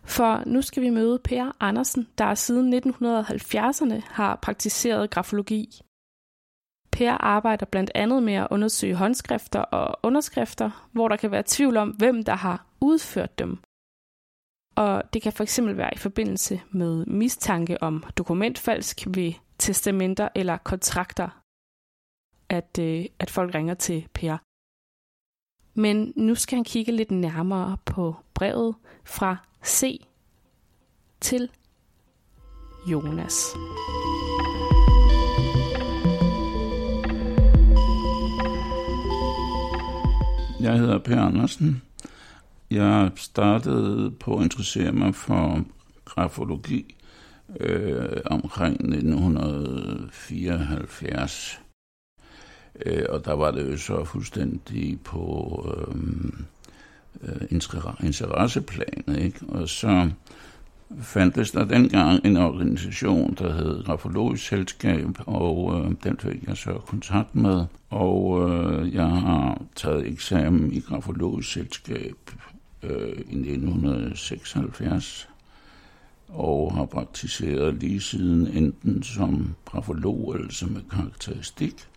[0.03, 5.81] for nu skal vi møde Per Andersen, der siden 1970'erne har praktiseret grafologi.
[6.91, 11.77] Per arbejder blandt andet med at undersøge håndskrifter og underskrifter, hvor der kan være tvivl
[11.77, 13.57] om, hvem der har udført dem.
[14.75, 21.43] Og det kan fx være i forbindelse med mistanke om dokumentfalsk ved testamenter eller kontrakter,
[22.49, 24.37] at, øh, at folk ringer til Per.
[25.79, 30.05] Men nu skal han kigge lidt nærmere på brevet fra C
[31.21, 31.51] til
[32.91, 33.55] Jonas.
[40.61, 41.81] Jeg hedder Per Andersen.
[42.73, 45.65] Jeg startede på at interessere mig for
[46.05, 46.95] grafologi
[47.59, 51.59] øh, omkring 1974.
[52.85, 56.45] Øh, og der var det jo så fuldstændig på øhm,
[57.23, 59.17] øh, øh interesseplanet.
[59.17, 59.39] Ikke?
[59.47, 60.09] Og så
[61.01, 66.73] fandtes der dengang en organisation, der hed Grafologisk Selskab, og øh, den fik jeg så
[66.73, 67.65] kontakt med.
[67.89, 72.15] Og øh, jeg har taget eksamen i Grafologisk Selskab
[72.83, 75.29] øh, i 1976
[76.27, 81.87] og har praktiseret lige siden enten som grafolog, altså med karakteristik,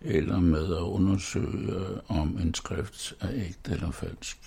[0.00, 4.38] eller med at undersøge, om en skrift er ægte eller falsk.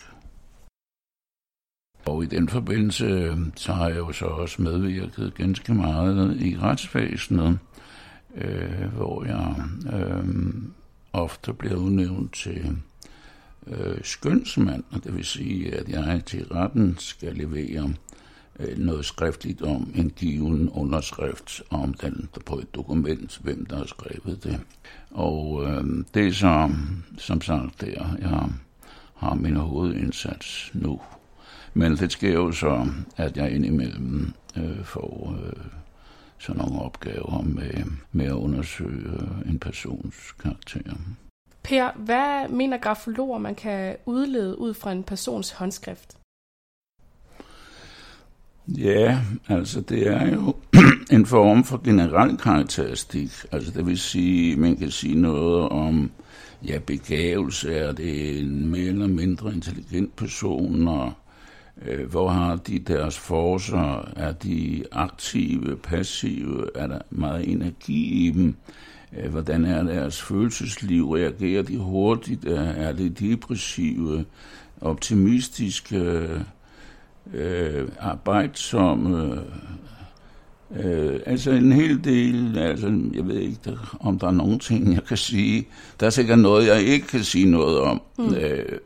[2.06, 7.60] Og i den forbindelse, så har jeg jo så også medvirket ganske meget i retsvæsenet,
[8.36, 9.56] øh, hvor jeg
[9.94, 10.26] øh,
[11.14, 12.78] ofte bliver udnævnt til
[13.70, 17.94] øh, skønsmand, og det vil sige, at jeg til retten skal levere
[18.60, 23.86] Øh, noget skriftligt om en given underskrift om den på et dokument, hvem der har
[23.86, 24.60] skrevet det.
[25.12, 26.70] Og øh, det er så,
[27.18, 27.88] som sagt, der
[28.20, 28.50] jeg
[29.16, 31.02] har min hovedindsats nu.
[31.74, 35.64] Men det sker jo så, at jeg indimellem øh, får øh,
[36.40, 40.96] sådan nogle opgaver med, med at undersøge øh, en persons karakter.
[41.70, 46.18] Per, hvad mener grafologer, man kan udlede ud fra en persons håndskrift?
[48.68, 50.56] Ja, altså det er jo
[51.18, 53.30] en form for generel karakteristik.
[53.52, 56.12] Altså det vil sige, man kan sige noget om,
[56.68, 61.14] ja, begævelse, er det en mere eller mindre intelligent person, og
[61.82, 68.32] øh, hvor har de deres forser, er de aktive, passive, er der meget energi i
[68.32, 68.56] dem,
[69.30, 74.26] hvordan er deres følelsesliv, reagerer de hurtigt, er det depressive,
[74.82, 76.40] optimistiske, øh,
[77.34, 79.42] øh, arbejdsomme,
[80.80, 84.94] øh, altså en hel del, altså jeg ved ikke, der, om der er nogen ting,
[84.94, 85.68] jeg kan sige.
[86.00, 88.02] Der er sikkert noget, jeg ikke kan sige noget om.
[88.18, 88.34] Mm.
[88.34, 88.80] Øh,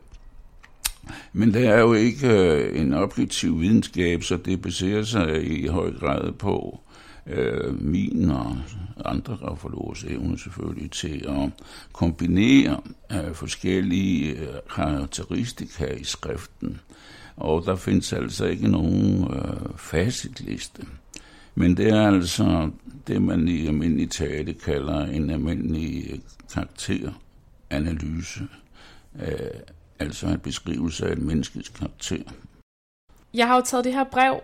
[1.32, 5.92] men det er jo ikke øh, en objektiv videnskab, så det baserer sig i høj
[5.92, 6.80] grad på
[7.26, 8.56] øh, min og
[9.04, 11.50] andre grafologers evne selvfølgelig til at
[11.92, 12.80] kombinere
[13.12, 16.80] øh, forskellige øh, karakteristika i skriften.
[17.36, 20.86] Og der findes altså ikke nogen øh, facitliste.
[21.54, 22.70] Men det er altså
[23.06, 26.18] det, man i almindelig tale kalder en almindelig øh,
[26.52, 28.48] karakteranalyse.
[29.22, 29.28] Øh,
[29.98, 32.22] altså en beskrivelse af et menneskets karakter.
[33.34, 34.40] Jeg har jo taget det her brev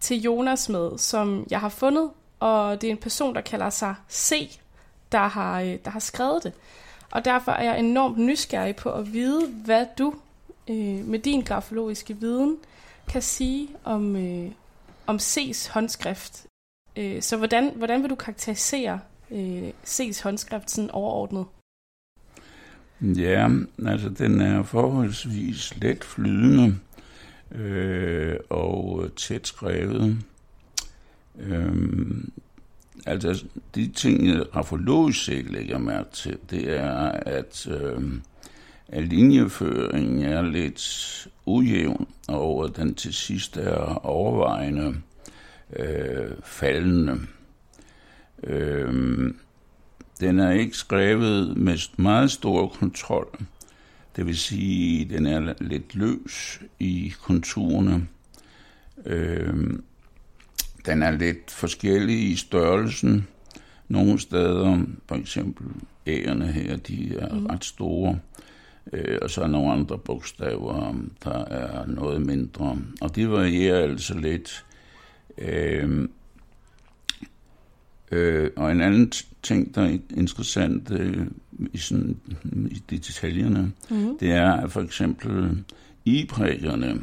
[0.00, 2.10] til Jonas med, som jeg har fundet,
[2.44, 4.58] og det er en person, der kalder sig C,
[5.12, 6.52] der har, øh, der har skrevet det.
[7.10, 10.14] Og derfor er jeg enormt nysgerrig på at vide, hvad du
[10.70, 12.56] øh, med din grafologiske viden
[13.08, 14.50] kan sige om, øh,
[15.06, 16.46] om C's håndskrift.
[16.96, 21.46] Øh, så hvordan, hvordan vil du karakterisere øh, C's håndskrift sådan overordnet?
[23.00, 23.48] Ja,
[23.86, 26.78] altså den er forholdsvis let flydende
[27.50, 30.18] øh, og tæt skrevet.
[31.38, 32.32] Øhm,
[33.06, 33.44] altså
[33.74, 38.22] de ting, jeg grafologisk set lægger mærke til, det er, at øhm,
[38.88, 44.94] at linjeføringen er lidt ujævn, og den til sidst er overvejende
[45.76, 47.20] øh, faldende.
[48.42, 49.36] Øhm,
[50.20, 53.38] den er ikke skrevet med meget stor kontrol.
[54.16, 58.08] Det vil sige, at den er lidt løs i konturerne.
[59.06, 59.84] Øhm,
[60.86, 63.26] den er lidt forskellig i størrelsen.
[63.88, 65.66] Nogle steder, for eksempel
[66.06, 67.46] ægerne her, de er mm.
[67.46, 68.18] ret store.
[68.92, 70.94] Øh, og så er nogle andre bogstaver,
[71.24, 72.78] der er noget mindre.
[73.00, 74.64] Og det varierer altså lidt.
[75.38, 76.08] Øh,
[78.12, 81.26] øh, og en anden ting, der er interessant øh,
[81.72, 82.16] i, sådan,
[82.70, 84.18] i de detaljerne, mm.
[84.18, 85.64] det er at for eksempel
[86.04, 87.00] i-prægerne,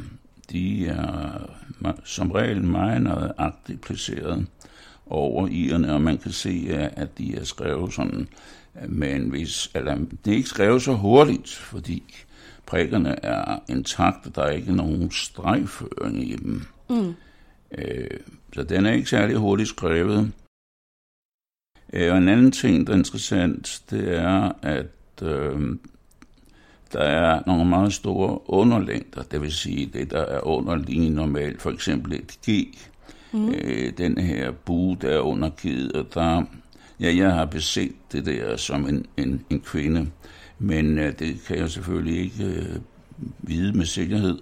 [0.52, 1.48] de er
[2.04, 4.46] som regel meget nøjagtigt placeret
[5.06, 8.28] over i'erne, og man kan se, at de er skrevet sådan
[8.88, 12.02] med en vis, eller det er ikke skrevet så hurtigt, fordi
[12.66, 16.62] prikkerne er intakte, der er ikke nogen stregføring i dem.
[16.90, 17.14] Mm.
[17.78, 18.20] Øh,
[18.54, 20.32] så den er ikke særlig hurtigt skrevet.
[21.92, 25.76] Øh, og en anden ting, der er interessant, det er, at øh,
[26.92, 31.62] der er nogle meget store underlængder, det vil sige det, der er under linjen normalt,
[31.62, 32.78] for eksempel et G,
[33.32, 33.54] mm.
[33.54, 36.42] øh, den her bue, der er undergivet, og der,
[37.00, 40.06] ja, jeg har beset det der som en, en, en kvinde,
[40.58, 42.76] men øh, det kan jeg selvfølgelig ikke øh,
[43.38, 44.38] vide med sikkerhed.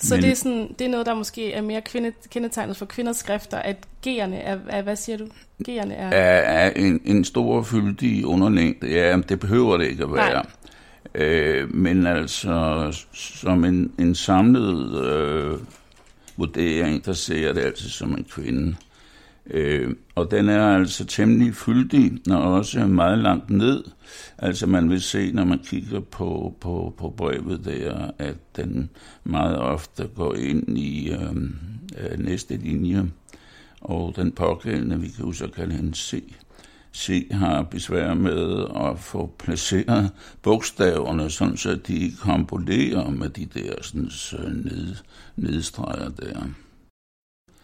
[0.00, 2.86] Så Men, det, er sådan, det er noget, der måske er mere kvinde, kendetegnet for
[2.86, 3.76] kvinders skrifter, at
[4.06, 5.24] G'erne er, er hvad siger du?
[5.68, 6.08] G'erne er...
[6.08, 8.90] Er, er en, en stor fyldig underlængde.
[8.90, 10.32] Ja, det behøver det ikke at være.
[10.32, 10.46] Nej.
[11.14, 15.58] Øh, men altså, som en, en samlet øh,
[16.36, 18.76] vurdering, der ser jeg det altid som en kvinde.
[19.50, 23.84] Øh, og den er altså temmelig fyldig, og også meget langt ned.
[24.38, 28.90] Altså man vil se, når man kigger på, på, på brevet der, at den
[29.24, 31.36] meget ofte går ind i øh,
[31.98, 33.10] øh, næste linje,
[33.80, 36.22] og den pågældende, vi kan jo så kalde hende C,
[36.98, 40.10] C har besvær med at få placeret
[40.42, 44.96] bogstaverne, sådan så de ikke kompolerer med de der sådan, ned,
[45.36, 46.42] nedstreger der.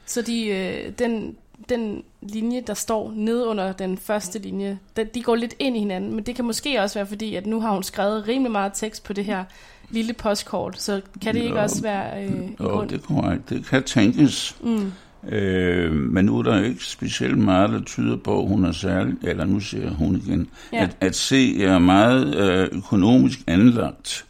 [0.07, 1.37] Så de, øh, den,
[1.69, 5.79] den linje, der står ned under den første linje, de, de går lidt ind i
[5.79, 8.73] hinanden, men det kan måske også være fordi, at nu har hun skrevet rimelig meget
[8.75, 9.45] tekst på det her
[9.91, 12.89] lille postkort, så kan det jo, ikke også være øh, en jo, grund?
[12.89, 13.51] det er korrekt.
[13.51, 14.57] Det kan tænkes.
[14.61, 14.93] Mm.
[15.29, 19.15] Øh, men nu er der ikke specielt meget, der tyder på, at hun er særlig,
[19.23, 20.83] eller nu siger hun igen, ja.
[20.83, 24.27] at, at C er meget øh, økonomisk anlagt.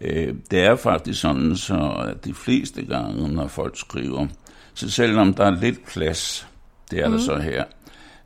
[0.00, 4.26] Øh, det er faktisk sådan, så at de fleste gange, når folk skriver,
[4.74, 6.48] så selvom der er lidt plads,
[6.90, 7.12] det er mm.
[7.14, 7.64] der så her,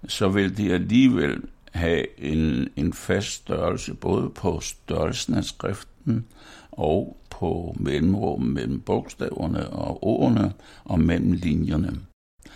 [0.09, 1.41] så vil de alligevel
[1.73, 6.25] have en, en fast størrelse, både på størrelsen af skriften
[6.73, 10.53] og på mellemrummet mellem bogstaverne og ordene
[10.85, 11.99] og mellem linjerne.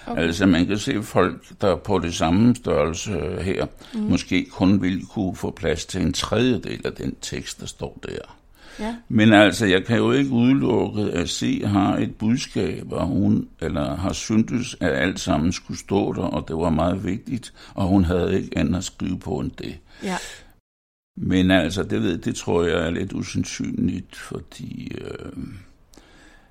[0.07, 0.23] Okay.
[0.23, 4.01] Altså man kan se folk, der på det samme størrelse her, mm.
[4.01, 8.37] måske kun vil kunne få plads til en tredjedel af den tekst, der står der.
[8.81, 8.95] Ja.
[9.09, 13.97] Men altså, jeg kan jo ikke udelukke at se, har et budskab, og hun eller
[13.97, 18.05] har syntes, at alt sammen skulle stå der, og det var meget vigtigt, og hun
[18.05, 19.79] havde ikke andet at skrive på end det.
[20.03, 20.17] Ja.
[21.17, 25.33] Men altså, det, ved, det tror jeg er lidt usandsynligt, fordi øh,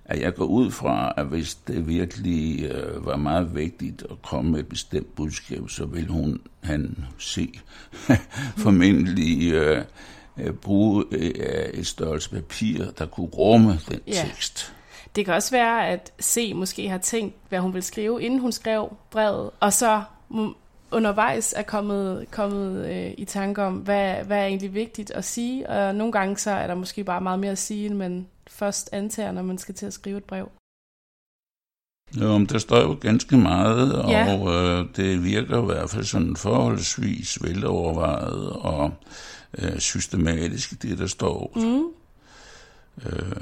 [0.05, 4.51] at jeg går ud fra, at hvis det virkelig øh, var meget vigtigt at komme
[4.51, 7.59] med et bestemt budskab, så vil hun, han se,
[8.64, 9.84] formentlig øh,
[10.38, 14.26] øh, bruge øh, et størrelse papir, der kunne rumme den ja.
[14.26, 14.74] tekst.
[15.16, 18.51] Det kan også være, at C måske har tænkt, hvad hun vil skrive, inden hun
[18.51, 20.01] skrev brevet, og så
[20.93, 25.69] undervejs er kommet, kommet øh, i tanke om, hvad, hvad er egentlig vigtigt at sige,
[25.69, 28.89] og nogle gange så er der måske bare meget mere at sige, end man først
[28.91, 30.49] antager, når man skal til at skrive et brev.
[32.21, 34.37] Jo, men der står jo ganske meget, og ja.
[34.37, 38.93] øh, det virker i hvert fald sådan forholdsvis velovervejet og
[39.57, 41.51] øh, systematisk, det der står.
[41.55, 41.85] Mm.
[43.05, 43.41] Øh.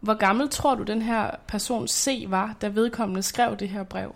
[0.00, 4.14] Hvor gammel tror du, den her person C var, da vedkommende skrev det her brev?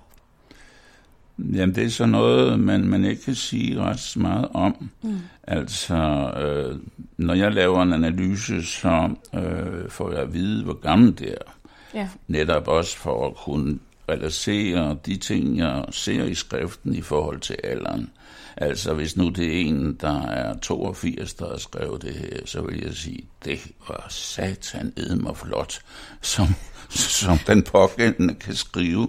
[1.39, 4.91] Jamen, det er så noget, man, man ikke kan sige ret meget om.
[5.03, 5.18] Mm.
[5.43, 5.95] Altså,
[6.37, 6.78] øh,
[7.16, 11.53] når jeg laver en analyse, så øh, får jeg at vide, hvor gammel det er.
[11.95, 12.09] Ja.
[12.28, 13.78] Netop også for at kunne
[14.09, 18.11] relatere de ting, jeg ser i skriften i forhold til alderen.
[18.57, 22.62] Altså, hvis nu det er en, der er 82, der har skrevet det her, så
[22.62, 24.93] vil jeg sige, det var satan
[25.26, 25.80] og flot,
[26.20, 26.47] som,
[26.89, 29.09] som den pågældende kan skrive.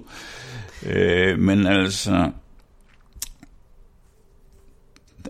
[0.85, 2.31] Øh, men altså,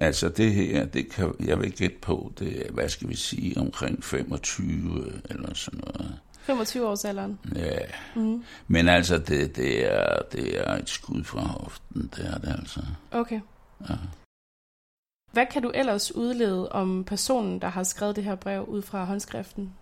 [0.01, 3.57] altså det her, det kan jeg vil gætte på, det er, hvad skal vi sige,
[3.57, 6.19] omkring 25 eller sådan noget.
[6.45, 7.39] 25 års alderen.
[7.55, 7.79] Ja,
[8.15, 8.43] mm.
[8.67, 12.81] men altså, det, det, er, det er et skud fra hoften, det er det altså.
[13.11, 13.39] Okay.
[13.89, 13.95] Ja.
[15.31, 19.03] Hvad kan du ellers udlede om personen, der har skrevet det her brev ud fra
[19.03, 19.73] håndskriften?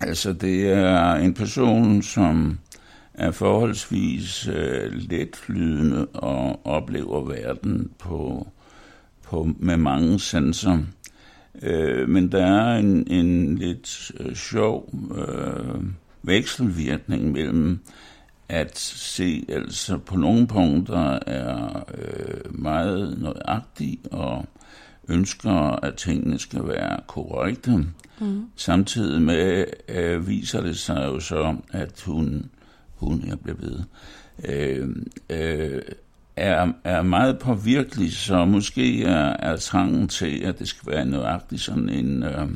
[0.00, 2.58] Altså, det er en person, som
[3.14, 8.48] er forholdsvis øh, letflydende og oplever verden på,
[9.22, 10.78] på med mange sanser.
[11.62, 15.82] Øh, men der er en, en lidt øh, sjov øh,
[16.22, 17.78] vekselvirkning mellem
[18.48, 24.46] at se, altså på nogle punkter er øh, meget nøjagtig og
[25.08, 27.86] ønsker, at tingene skal være korrekte.
[28.20, 28.46] Mm.
[28.56, 32.50] Samtidig med øh, viser det sig jo så, at hun,
[33.06, 33.80] hun jeg bliver ved,
[34.44, 34.88] øh,
[35.30, 35.82] øh,
[36.36, 41.62] er, er meget påvirkelig, så måske er, er trangen til, at det skal være nøjagtigt
[41.62, 42.48] sådan en, øh,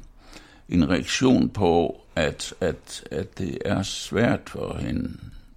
[0.68, 5.11] en reaktion på, at, at, at det er svært for hende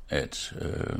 [0.10, 1.00] at, øh,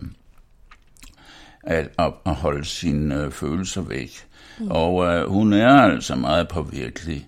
[1.64, 1.90] at,
[2.26, 4.12] at holde sine øh, følelser væk.
[4.60, 4.72] Mm.
[4.72, 7.28] Og øh, hun er altså meget påvirkelig.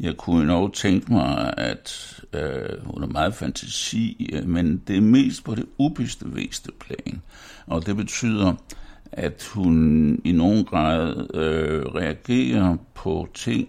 [0.00, 5.00] Jeg kunne nok tænke mig, at øh, hun er meget fantasi, øh, men det er
[5.00, 7.22] mest på det ubevidste plan.
[7.66, 8.54] Og det betyder,
[9.12, 13.68] at hun i nogen grad øh, reagerer på ting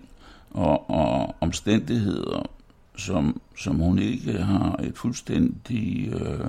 [0.52, 2.50] og, og omstændigheder,
[2.98, 6.48] som, som hun ikke har et fuldstændig øh,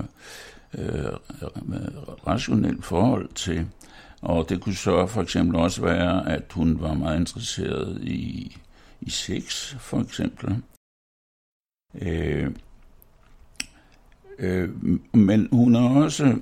[0.78, 1.12] øh,
[2.26, 3.66] rationelt forhold til.
[4.20, 8.57] Og det kunne så for eksempel også være, at hun var meget interesseret i,
[9.03, 10.63] i sex, for eksempel.
[11.95, 12.51] Øh,
[14.39, 14.71] øh,
[15.15, 16.39] men hun er også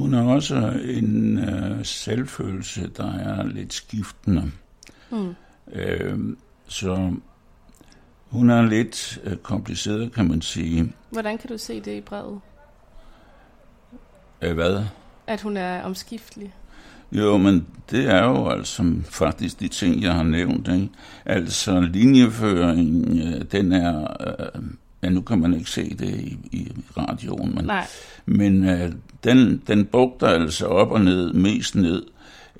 [0.00, 4.52] hun har også en øh, selvfølelse, der er lidt skiftende.
[5.10, 5.34] Mm.
[5.72, 6.36] Øh,
[6.66, 7.12] så
[8.30, 10.92] hun er lidt øh, kompliceret, kan man sige.
[11.10, 12.40] Hvordan kan du se det i brevet?
[14.42, 14.84] Øh, hvad?
[15.26, 16.54] At hun er omskiftelig.
[17.12, 20.68] Jo, men det er jo altså faktisk de ting, jeg har nævnt.
[20.68, 20.88] Ikke?
[21.24, 24.16] Altså linjeføring, øh, den er...
[24.26, 24.62] Øh,
[25.02, 27.86] ja, nu kan man ikke se det i, i radioen, men, Nej.
[28.26, 28.92] men øh,
[29.24, 32.02] den, den bugter altså op og ned, mest ned.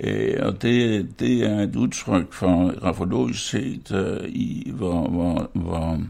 [0.01, 6.01] Øh, og det, det er et udtryk for rafologisk set, øh, i hvor, hvor, hvor,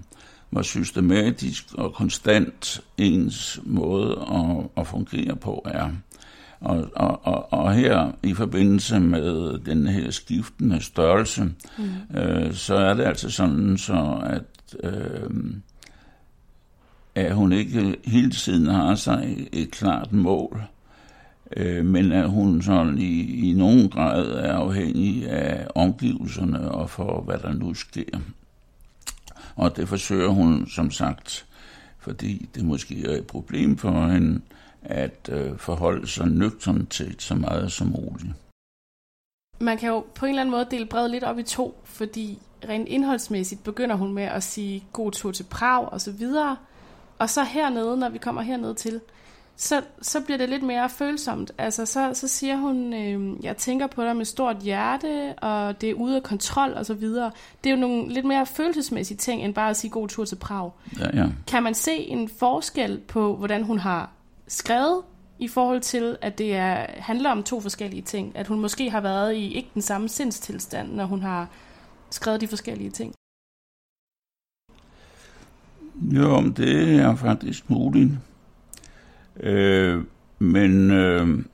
[0.50, 5.90] hvor systematisk og konstant ens måde at, at fungere på er.
[6.60, 11.44] Og, og, og, og her i forbindelse med den her skiftende størrelse,
[11.78, 12.18] mm.
[12.18, 15.30] øh, så er det altså sådan, så at, øh,
[17.14, 20.62] at hun ikke hele tiden har sig et klart mål,
[21.56, 27.20] øh, men at hun sådan i, i nogen grad er afhængig af omgivelserne og for,
[27.20, 28.18] hvad der nu sker.
[29.56, 31.46] Og det forsøger hun, som sagt,
[31.98, 34.40] fordi det måske er et problem for hende,
[34.82, 38.32] at øh, forholde sig nøgtern til så meget som muligt.
[39.60, 42.38] Man kan jo på en eller anden måde dele brevet lidt op i to, fordi
[42.68, 46.56] rent indholdsmæssigt begynder hun med at sige god tur til Prag og så videre.
[47.18, 49.00] Og så hernede, når vi kommer hernede til,
[49.56, 51.52] så, så bliver det lidt mere følsomt.
[51.58, 55.90] Altså, så, så siger hun, øh, jeg tænker på dig med stort hjerte, og det
[55.90, 57.30] er ude af kontrol og så videre.
[57.64, 60.36] Det er jo nogle lidt mere følelsesmæssige ting, end bare at sige god tur til
[60.36, 60.70] Prag.
[60.98, 61.26] Ja, ja.
[61.46, 64.10] Kan man se en forskel på, hvordan hun har
[64.50, 65.02] skrevet,
[65.38, 68.36] i forhold til, at det er, handler om to forskellige ting?
[68.36, 71.48] At hun måske har været i ikke den samme sindstilstand, når hun har
[72.10, 73.14] skrevet de forskellige ting?
[76.00, 78.10] Jo, det er faktisk muligt.
[79.40, 80.04] Øh,
[80.38, 81.44] men øh,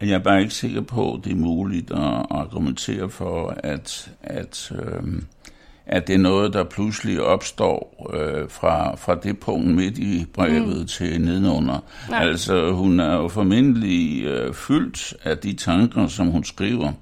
[0.00, 4.72] jeg er bare ikke sikker på, at det er muligt at argumentere for, at, at,
[4.74, 5.22] øh,
[5.90, 10.80] at det er noget, der pludselig opstår øh, fra, fra det punkt midt i brevet
[10.80, 10.86] mm.
[10.86, 11.78] til nedenunder.
[12.10, 12.22] Nej.
[12.22, 16.92] Altså, hun er jo formentlig øh, fyldt af de tanker, som hun skriver.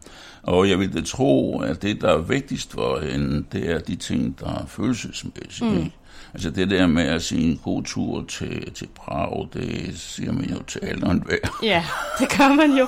[0.42, 3.96] Og jeg vil da tro, at det, der er vigtigst for hende, det er de
[3.96, 5.70] ting, der er følelsesmæssige.
[5.70, 5.90] Mm.
[6.34, 10.44] Altså det der med at sige en god tur til, til Prag, det siger man
[10.44, 11.58] jo til alle og enhver.
[11.62, 11.84] Ja,
[12.18, 12.86] det gør man jo.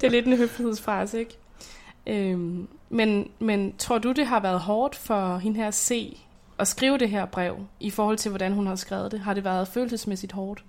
[0.00, 1.36] Det er lidt en høflighedsfrase, ikke?
[2.06, 6.18] Øhm, men, men tror du, det har været hårdt for hende her at se
[6.58, 9.20] og skrive det her brev, i forhold til, hvordan hun har skrevet det?
[9.20, 10.64] Har det været følelsesmæssigt hårdt?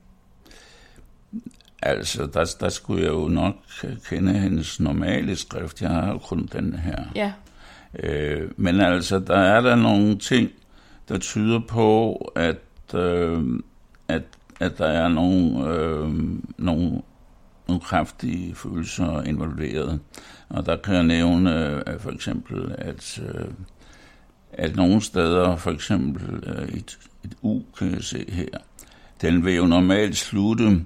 [1.82, 3.56] Altså, der, der skulle jeg jo nok
[4.10, 5.82] kende hendes normale skrift.
[5.82, 7.04] Jeg har jo kun den her.
[7.16, 7.34] Ja.
[8.00, 10.52] Øh, men altså, der er der nogle ting,
[11.10, 13.60] der tyder på, at, øh,
[14.08, 14.24] at,
[14.60, 16.10] at der er nogle, øh,
[16.58, 17.02] nogle,
[17.68, 20.00] nogle kraftige følelser involveret.
[20.50, 21.56] Og der kan jeg nævne
[21.90, 23.48] øh, for eksempel, at, øh,
[24.54, 28.48] at nogle steder, for eksempel øh, et, et U, kan jeg se her,
[29.22, 30.82] den vil jo normalt slutte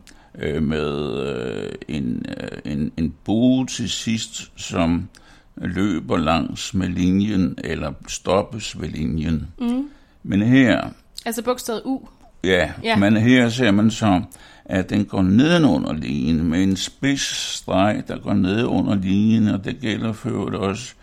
[0.62, 2.26] med en,
[2.66, 5.10] en, en bue til sidst, som
[5.56, 9.48] løber langs med linjen, eller stoppes ved linjen.
[9.60, 9.90] Mm.
[10.24, 10.90] Men her...
[11.26, 12.00] Altså bogstavet U?
[12.44, 14.22] Ja, ja, men her ser man så,
[14.70, 19.66] at den går nedenunder linjen med en spids streg, der går ned under linjen, og
[19.66, 20.94] det gælder for også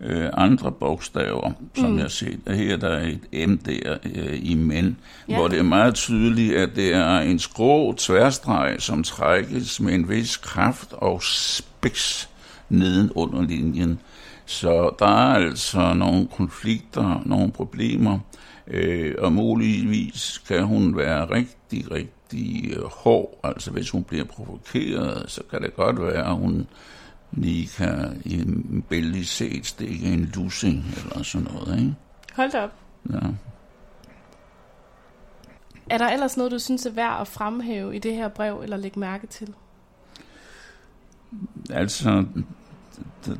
[0.00, 1.96] øh, andre bogstaver, som mm.
[1.96, 2.40] jeg har set.
[2.48, 4.96] Her der er et M der øh, i men,
[5.28, 5.36] ja.
[5.36, 10.08] hvor det er meget tydeligt, at det er en skrå tværstreg, som trækkes med en
[10.08, 12.28] vis kraft og spids
[12.68, 13.98] neden under linjen.
[14.46, 18.18] Så der er altså nogle konflikter, nogle problemer,
[18.66, 23.40] øh, og muligvis kan hun være rigtig, rigtig øh, hård.
[23.44, 26.66] Altså hvis hun bliver provokeret, så kan det godt være, at hun
[27.32, 31.78] lige kan i en bældig set stikke en lussing eller sådan noget.
[31.78, 31.94] Ikke?
[32.36, 32.72] Hold da op.
[33.12, 33.18] Ja.
[35.90, 38.76] Er der ellers noget, du synes er værd at fremhæve i det her brev, eller
[38.76, 39.54] lægge mærke til?
[41.70, 42.24] Altså,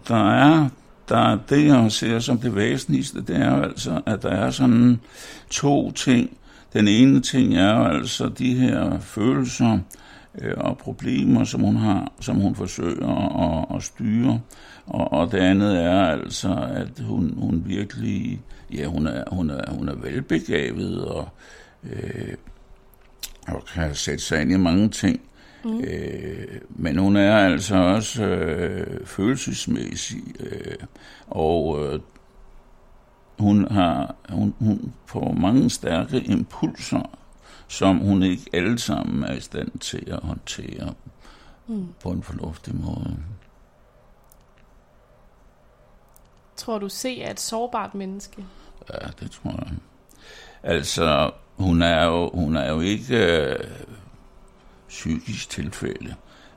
[0.09, 0.69] der er,
[1.09, 5.01] der er det, jeg ser som det væsentligste, det er altså, at der er sådan
[5.51, 6.37] to ting.
[6.73, 9.79] Den ene ting er altså de her følelser
[10.39, 13.09] øh, og problemer, som hun har, som hun forsøger
[13.71, 14.41] at, at styre.
[14.87, 18.41] Og, og det andet er altså, at hun, hun virkelig,
[18.73, 21.29] ja, hun er, hun er, hun er velbegavet og,
[21.93, 22.35] øh,
[23.49, 25.21] og kan sætte sig ind i mange ting.
[25.65, 25.81] Mm.
[25.81, 30.77] Øh, men hun er altså også øh, følelsesmæssig, øh,
[31.27, 32.01] og øh,
[33.39, 37.11] hun har hun, hun får mange stærke impulser,
[37.69, 40.95] som hun ikke alle sammen er i stand til at håndtere
[41.67, 41.89] mm.
[42.03, 43.17] på en fornuftig måde.
[46.57, 48.45] Tror du, se er et sårbart menneske?
[48.93, 49.77] Ja, det tror jeg.
[50.63, 53.59] Altså, hun er jo, hun er jo ikke øh,
[54.89, 56.15] psykisk tilfælde.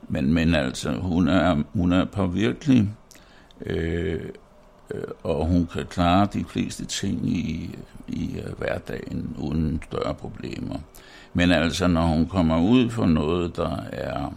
[0.07, 2.89] Men, men altså, hun er, hun er påvirkelig, øh,
[3.65, 4.29] øh,
[4.91, 7.75] Øh, og hun kan klare de fleste ting i,
[8.07, 10.79] i øh, hverdagen uden større problemer.
[11.33, 14.33] Men altså, når hun kommer ud for noget, der er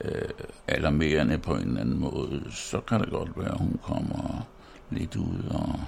[0.00, 0.28] øh,
[0.68, 4.46] alarmerende på en eller anden måde, så kan det godt være, at hun kommer
[4.90, 5.80] lidt ud og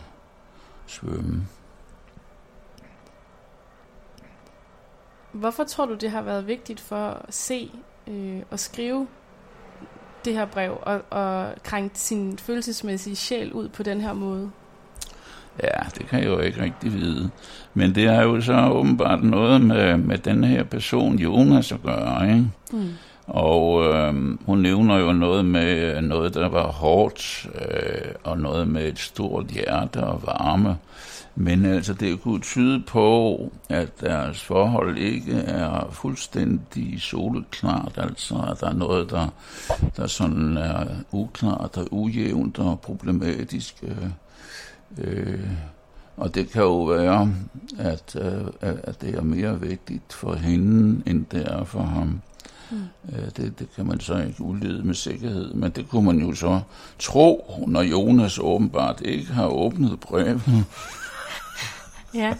[0.87, 1.47] svømme.
[5.33, 7.71] Hvorfor tror du, det har været vigtigt for at se
[8.07, 9.07] øh, og skrive
[10.25, 14.51] det her brev og, og krænke sin følelsesmæssige sjæl ud på den her måde?
[15.63, 17.31] Ja, det kan jeg jo ikke rigtig vide.
[17.75, 22.29] Men det har jo så åbenbart noget med, med den her person, Jonas, at gøre,
[22.29, 22.51] ikke?
[22.73, 22.89] Mm.
[23.27, 28.69] Og øh, hun nævner jo noget med øh, noget, der var hårdt, øh, og noget
[28.69, 30.77] med et stort hjerte og varme.
[31.35, 37.93] Men altså, det kunne tyde på, at deres forhold ikke er fuldstændig soleklart.
[37.97, 39.29] Altså, at der er noget, der,
[39.97, 43.75] der sådan er uklart og ujævnt og problematisk.
[43.83, 44.07] Øh,
[44.99, 45.51] øh
[46.17, 47.35] og det kan jo være,
[47.79, 52.21] at, øh, at det er mere vigtigt for hende, end det er for ham.
[52.73, 53.17] Mm.
[53.17, 56.35] Øh, det, det kan man så ikke udlede med sikkerhed, men det kunne man jo
[56.35, 56.61] så
[56.99, 60.43] tro, når Jonas åbenbart ikke har åbnet brevet.
[62.15, 62.35] Ja,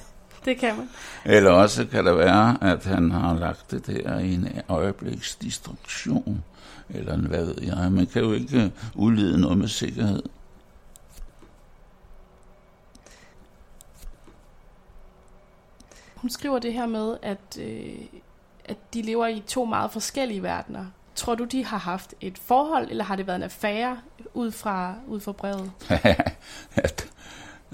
[0.45, 0.89] det kan man.
[1.25, 6.45] Eller også kan det være, at han har lagt det der i en øjebliks distraktion,
[6.91, 7.93] eller hvad ved jeg.
[7.93, 10.23] Man kan jo ikke udlede noget med sikkerhed.
[16.17, 17.95] Hun skriver det her med, at, øh,
[18.65, 20.87] at de lever i to meget forskellige verdener.
[21.15, 23.99] Tror du, de har haft et forhold, eller har det været en affære
[24.35, 25.73] ud fra, ud fra brevet?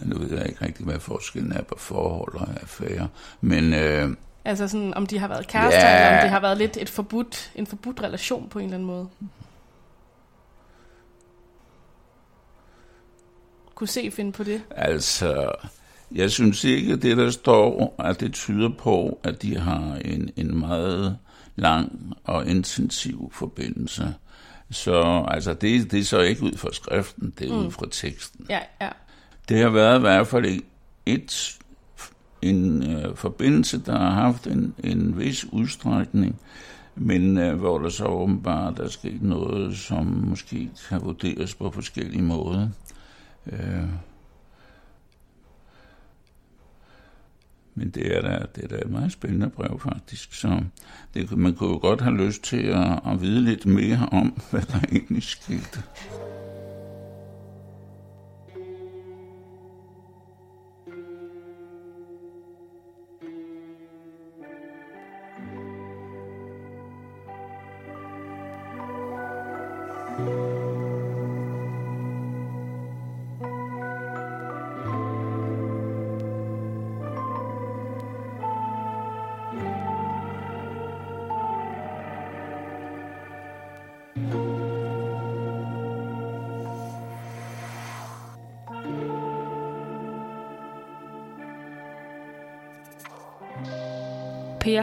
[0.02, 3.08] Nu ved jeg ikke rigtig, hvad forskellen er på forhold og affære.
[3.40, 6.58] Men, øh, altså sådan, om de har været kærester, ja, eller om det har været
[6.58, 9.08] lidt et forbudt, en forbudt relation på en eller anden måde.
[13.74, 14.62] Kunne se finde på det?
[14.70, 15.52] Altså,
[16.12, 20.30] jeg synes ikke, at det der står, at det tyder på, at de har en,
[20.36, 21.18] en meget
[21.56, 24.14] lang og intensiv forbindelse.
[24.70, 27.66] Så altså, det, det er så ikke ud fra skriften, det er mm.
[27.66, 28.46] ud fra teksten.
[28.50, 28.88] Ja, ja.
[29.48, 30.60] Det har været i hvert fald
[31.06, 31.58] et,
[32.42, 36.40] en øh, forbindelse, der har haft en, en vis udstrækning,
[36.94, 42.22] men øh, hvor der så åbenbart er sket noget, som måske kan vurderes på forskellige
[42.22, 42.68] måder.
[43.46, 43.88] Øh.
[47.78, 50.34] Men det er da, det er da et meget spændende brev, faktisk.
[50.34, 50.60] Så
[51.14, 54.62] det, man kunne jo godt have lyst til at, at vide lidt mere om, hvad
[54.62, 55.82] der egentlig skete.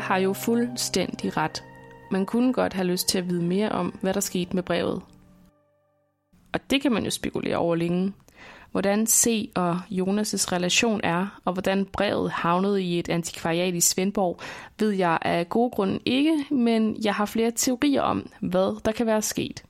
[0.05, 1.63] Har jo fuldstændig ret.
[2.11, 5.01] Man kunne godt have lyst til at vide mere om, hvad der skete med brevet.
[6.53, 8.13] Og det kan man jo spekulere over længe.
[8.71, 14.39] Hvordan C og Jonas' relation er, og hvordan brevet havnede i et antikvariat i Svendborg,
[14.79, 19.05] ved jeg af gode grunde ikke, men jeg har flere teorier om, hvad der kan
[19.05, 19.63] være sket.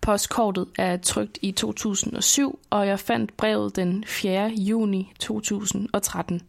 [0.00, 4.48] Postkortet er trygt i 2007, og jeg fandt brevet den 4.
[4.48, 6.40] juni 2013.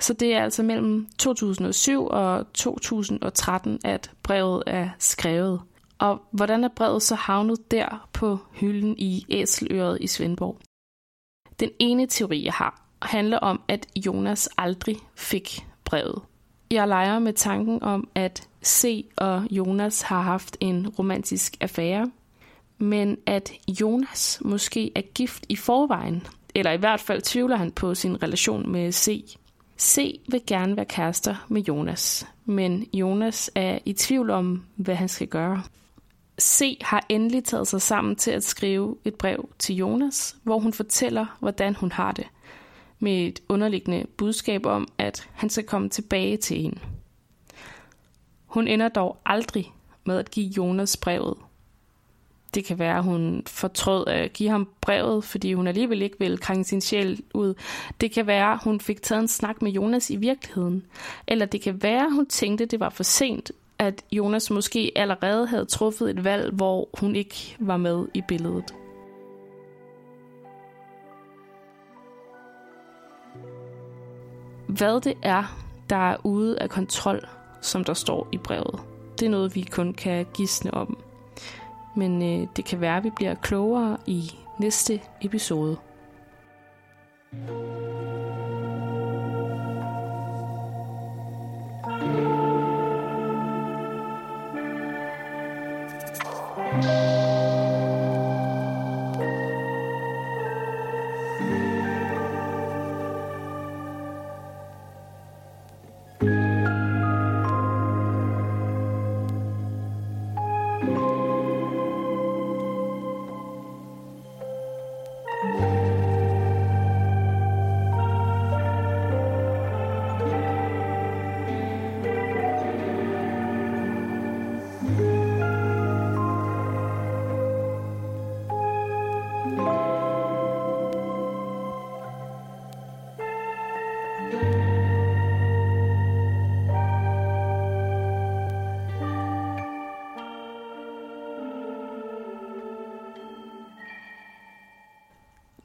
[0.00, 5.60] Så det er altså mellem 2007 og 2013, at brevet er skrevet.
[5.98, 10.58] Og hvordan er brevet så havnet der på hylden i Æseløret i Svendborg?
[11.60, 16.22] Den ene teori, jeg har, handler om, at Jonas aldrig fik brevet.
[16.70, 22.10] Jeg leger med tanken om, at C og Jonas har haft en romantisk affære,
[22.78, 27.94] men at Jonas måske er gift i forvejen, eller i hvert fald tvivler han på
[27.94, 29.36] sin relation med C.
[29.80, 35.08] C vil gerne være kærester med Jonas, men Jonas er i tvivl om, hvad han
[35.08, 35.62] skal gøre.
[36.40, 40.72] C har endelig taget sig sammen til at skrive et brev til Jonas, hvor hun
[40.72, 42.26] fortæller, hvordan hun har det,
[42.98, 46.80] med et underliggende budskab om, at han skal komme tilbage til hende.
[48.46, 49.72] Hun ender dog aldrig
[50.04, 51.36] med at give Jonas brevet,
[52.54, 56.38] det kan være, at hun fortrød at give ham brevet, fordi hun alligevel ikke ville
[56.38, 57.54] krænge sin sjæl ud.
[58.00, 60.86] Det kan være, at hun fik taget en snak med Jonas i virkeligheden.
[61.26, 64.92] Eller det kan være, at hun tænkte, at det var for sent, at Jonas måske
[64.96, 68.74] allerede havde truffet et valg, hvor hun ikke var med i billedet.
[74.68, 75.58] Hvad det er,
[75.90, 77.28] der er ude af kontrol,
[77.60, 78.80] som der står i brevet,
[79.18, 81.03] det er noget, vi kun kan gisne om.
[81.96, 85.76] Men øh, det kan være, at vi bliver klogere i næste episode.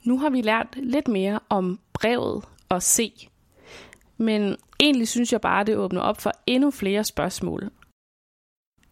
[0.10, 3.30] Nu har vi lært lidt mere om brevet og se.
[4.18, 4.42] Men
[4.80, 7.62] egentlig synes jeg bare, det åbner op for endnu flere spørgsmål.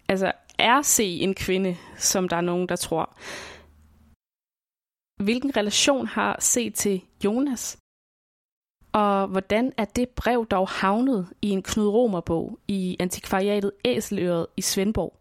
[0.09, 3.05] Altså, er C en kvinde, som der er nogen, der tror?
[5.23, 7.77] Hvilken relation har C til Jonas?
[8.91, 14.61] Og hvordan er det brev dog havnet i en Knud Romer-bog i antikvariatet Æseløret i
[14.61, 15.13] Svendborg?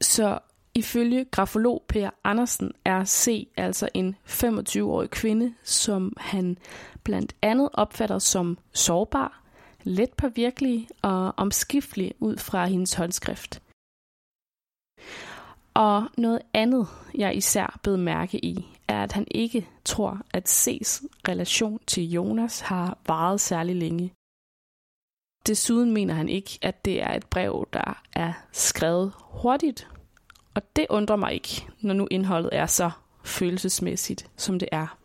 [0.00, 0.38] Så
[0.74, 6.58] Ifølge grafolog Per Andersen er C altså en 25-årig kvinde, som han
[7.04, 9.42] blandt andet opfatter som sårbar,
[9.82, 13.62] let påvirkelig og omskiftelig ud fra hendes håndskrift.
[15.74, 21.06] Og noget andet, jeg især bed mærke i, er, at han ikke tror, at C's
[21.28, 24.12] relation til Jonas har varet særlig længe.
[25.46, 29.88] Desuden mener han ikke, at det er et brev, der er skrevet hurtigt
[30.54, 32.90] og det undrer mig ikke, når nu indholdet er så
[33.24, 34.98] følelsesmæssigt, som det er.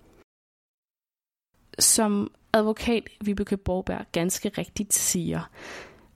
[1.80, 5.50] Som advokat Vibeke Borberg ganske rigtigt siger,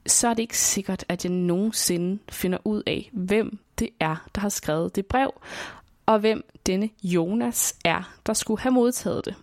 [0.06, 4.42] så er det ikke sikkert, at jeg nogensinde finder ud af, hvem det er, der
[4.42, 5.42] har skrevet det brev,
[6.06, 9.36] og hvem denne Jonas er, der skulle have modtaget det.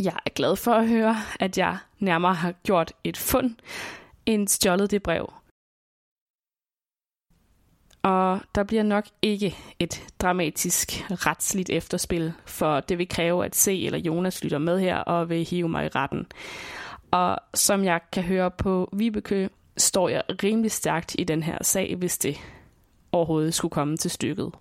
[0.00, 3.56] Jeg er glad for at høre, at jeg nærmere har gjort et fund,
[4.26, 5.32] end stjålet det brev,
[8.04, 13.82] og der bliver nok ikke et dramatisk retsligt efterspil, for det vil kræve, at C
[13.86, 16.26] eller Jonas lytter med her og vil hive mig i retten.
[17.10, 21.96] Og som jeg kan høre på Vibekø, står jeg rimelig stærkt i den her sag,
[21.96, 22.36] hvis det
[23.12, 24.52] overhovedet skulle komme til stykket.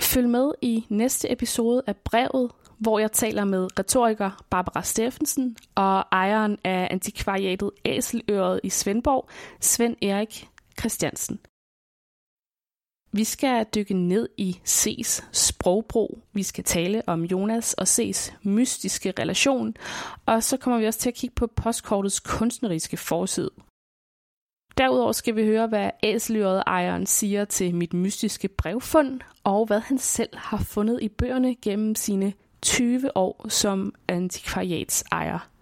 [0.00, 6.04] Følg med i næste episode af Brevet, hvor jeg taler med retoriker Barbara Steffensen og
[6.12, 9.28] ejeren af antikvariatet Æseløret i Svendborg,
[9.60, 10.48] Svend Erik
[10.80, 11.38] Christiansen
[13.12, 16.22] Vi skal dykke ned i C's sprogbrug.
[16.32, 19.74] Vi skal tale om Jonas og C's mystiske relation.
[20.26, 23.50] Og så kommer vi også til at kigge på postkortets kunstneriske forside.
[24.78, 29.98] Derudover skal vi høre, hvad æseløret ejeren siger til mit mystiske brevfund, og hvad han
[29.98, 35.57] selv har fundet i bøgerne gennem sine 20 år som antikvariatsejer.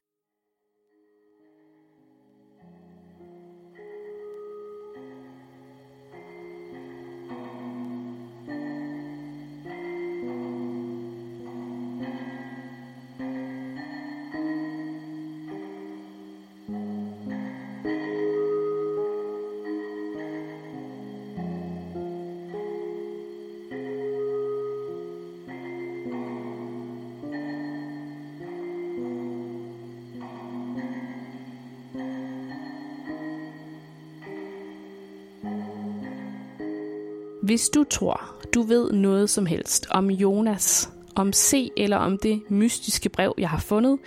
[37.57, 42.42] Hvis du tror, du ved noget som helst om Jonas, om C eller om det
[42.48, 43.98] mystiske brev, jeg har fundet,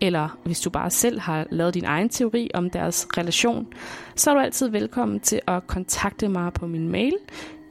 [0.00, 3.66] eller hvis du bare selv har lavet din egen teori om deres relation,
[4.16, 7.14] så er du altid velkommen til at kontakte mig på min mail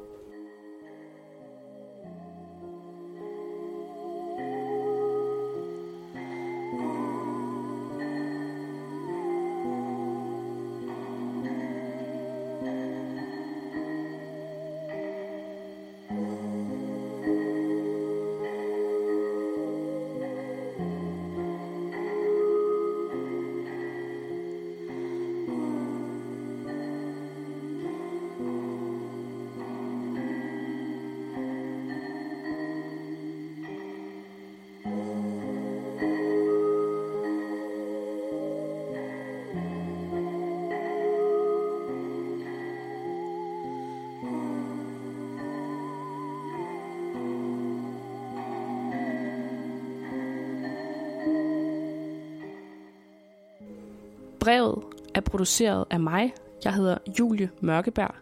[54.43, 54.83] Brevet
[55.15, 56.33] er produceret af mig.
[56.63, 58.15] Jeg hedder Julie Mørkeberg.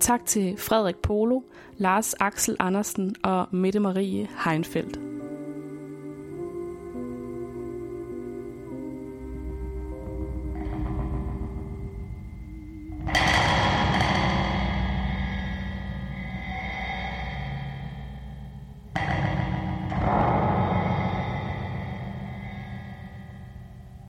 [0.00, 1.40] Tak til Frederik Polo,
[1.76, 5.07] Lars Axel Andersen og Mette Marie Heinfeldt.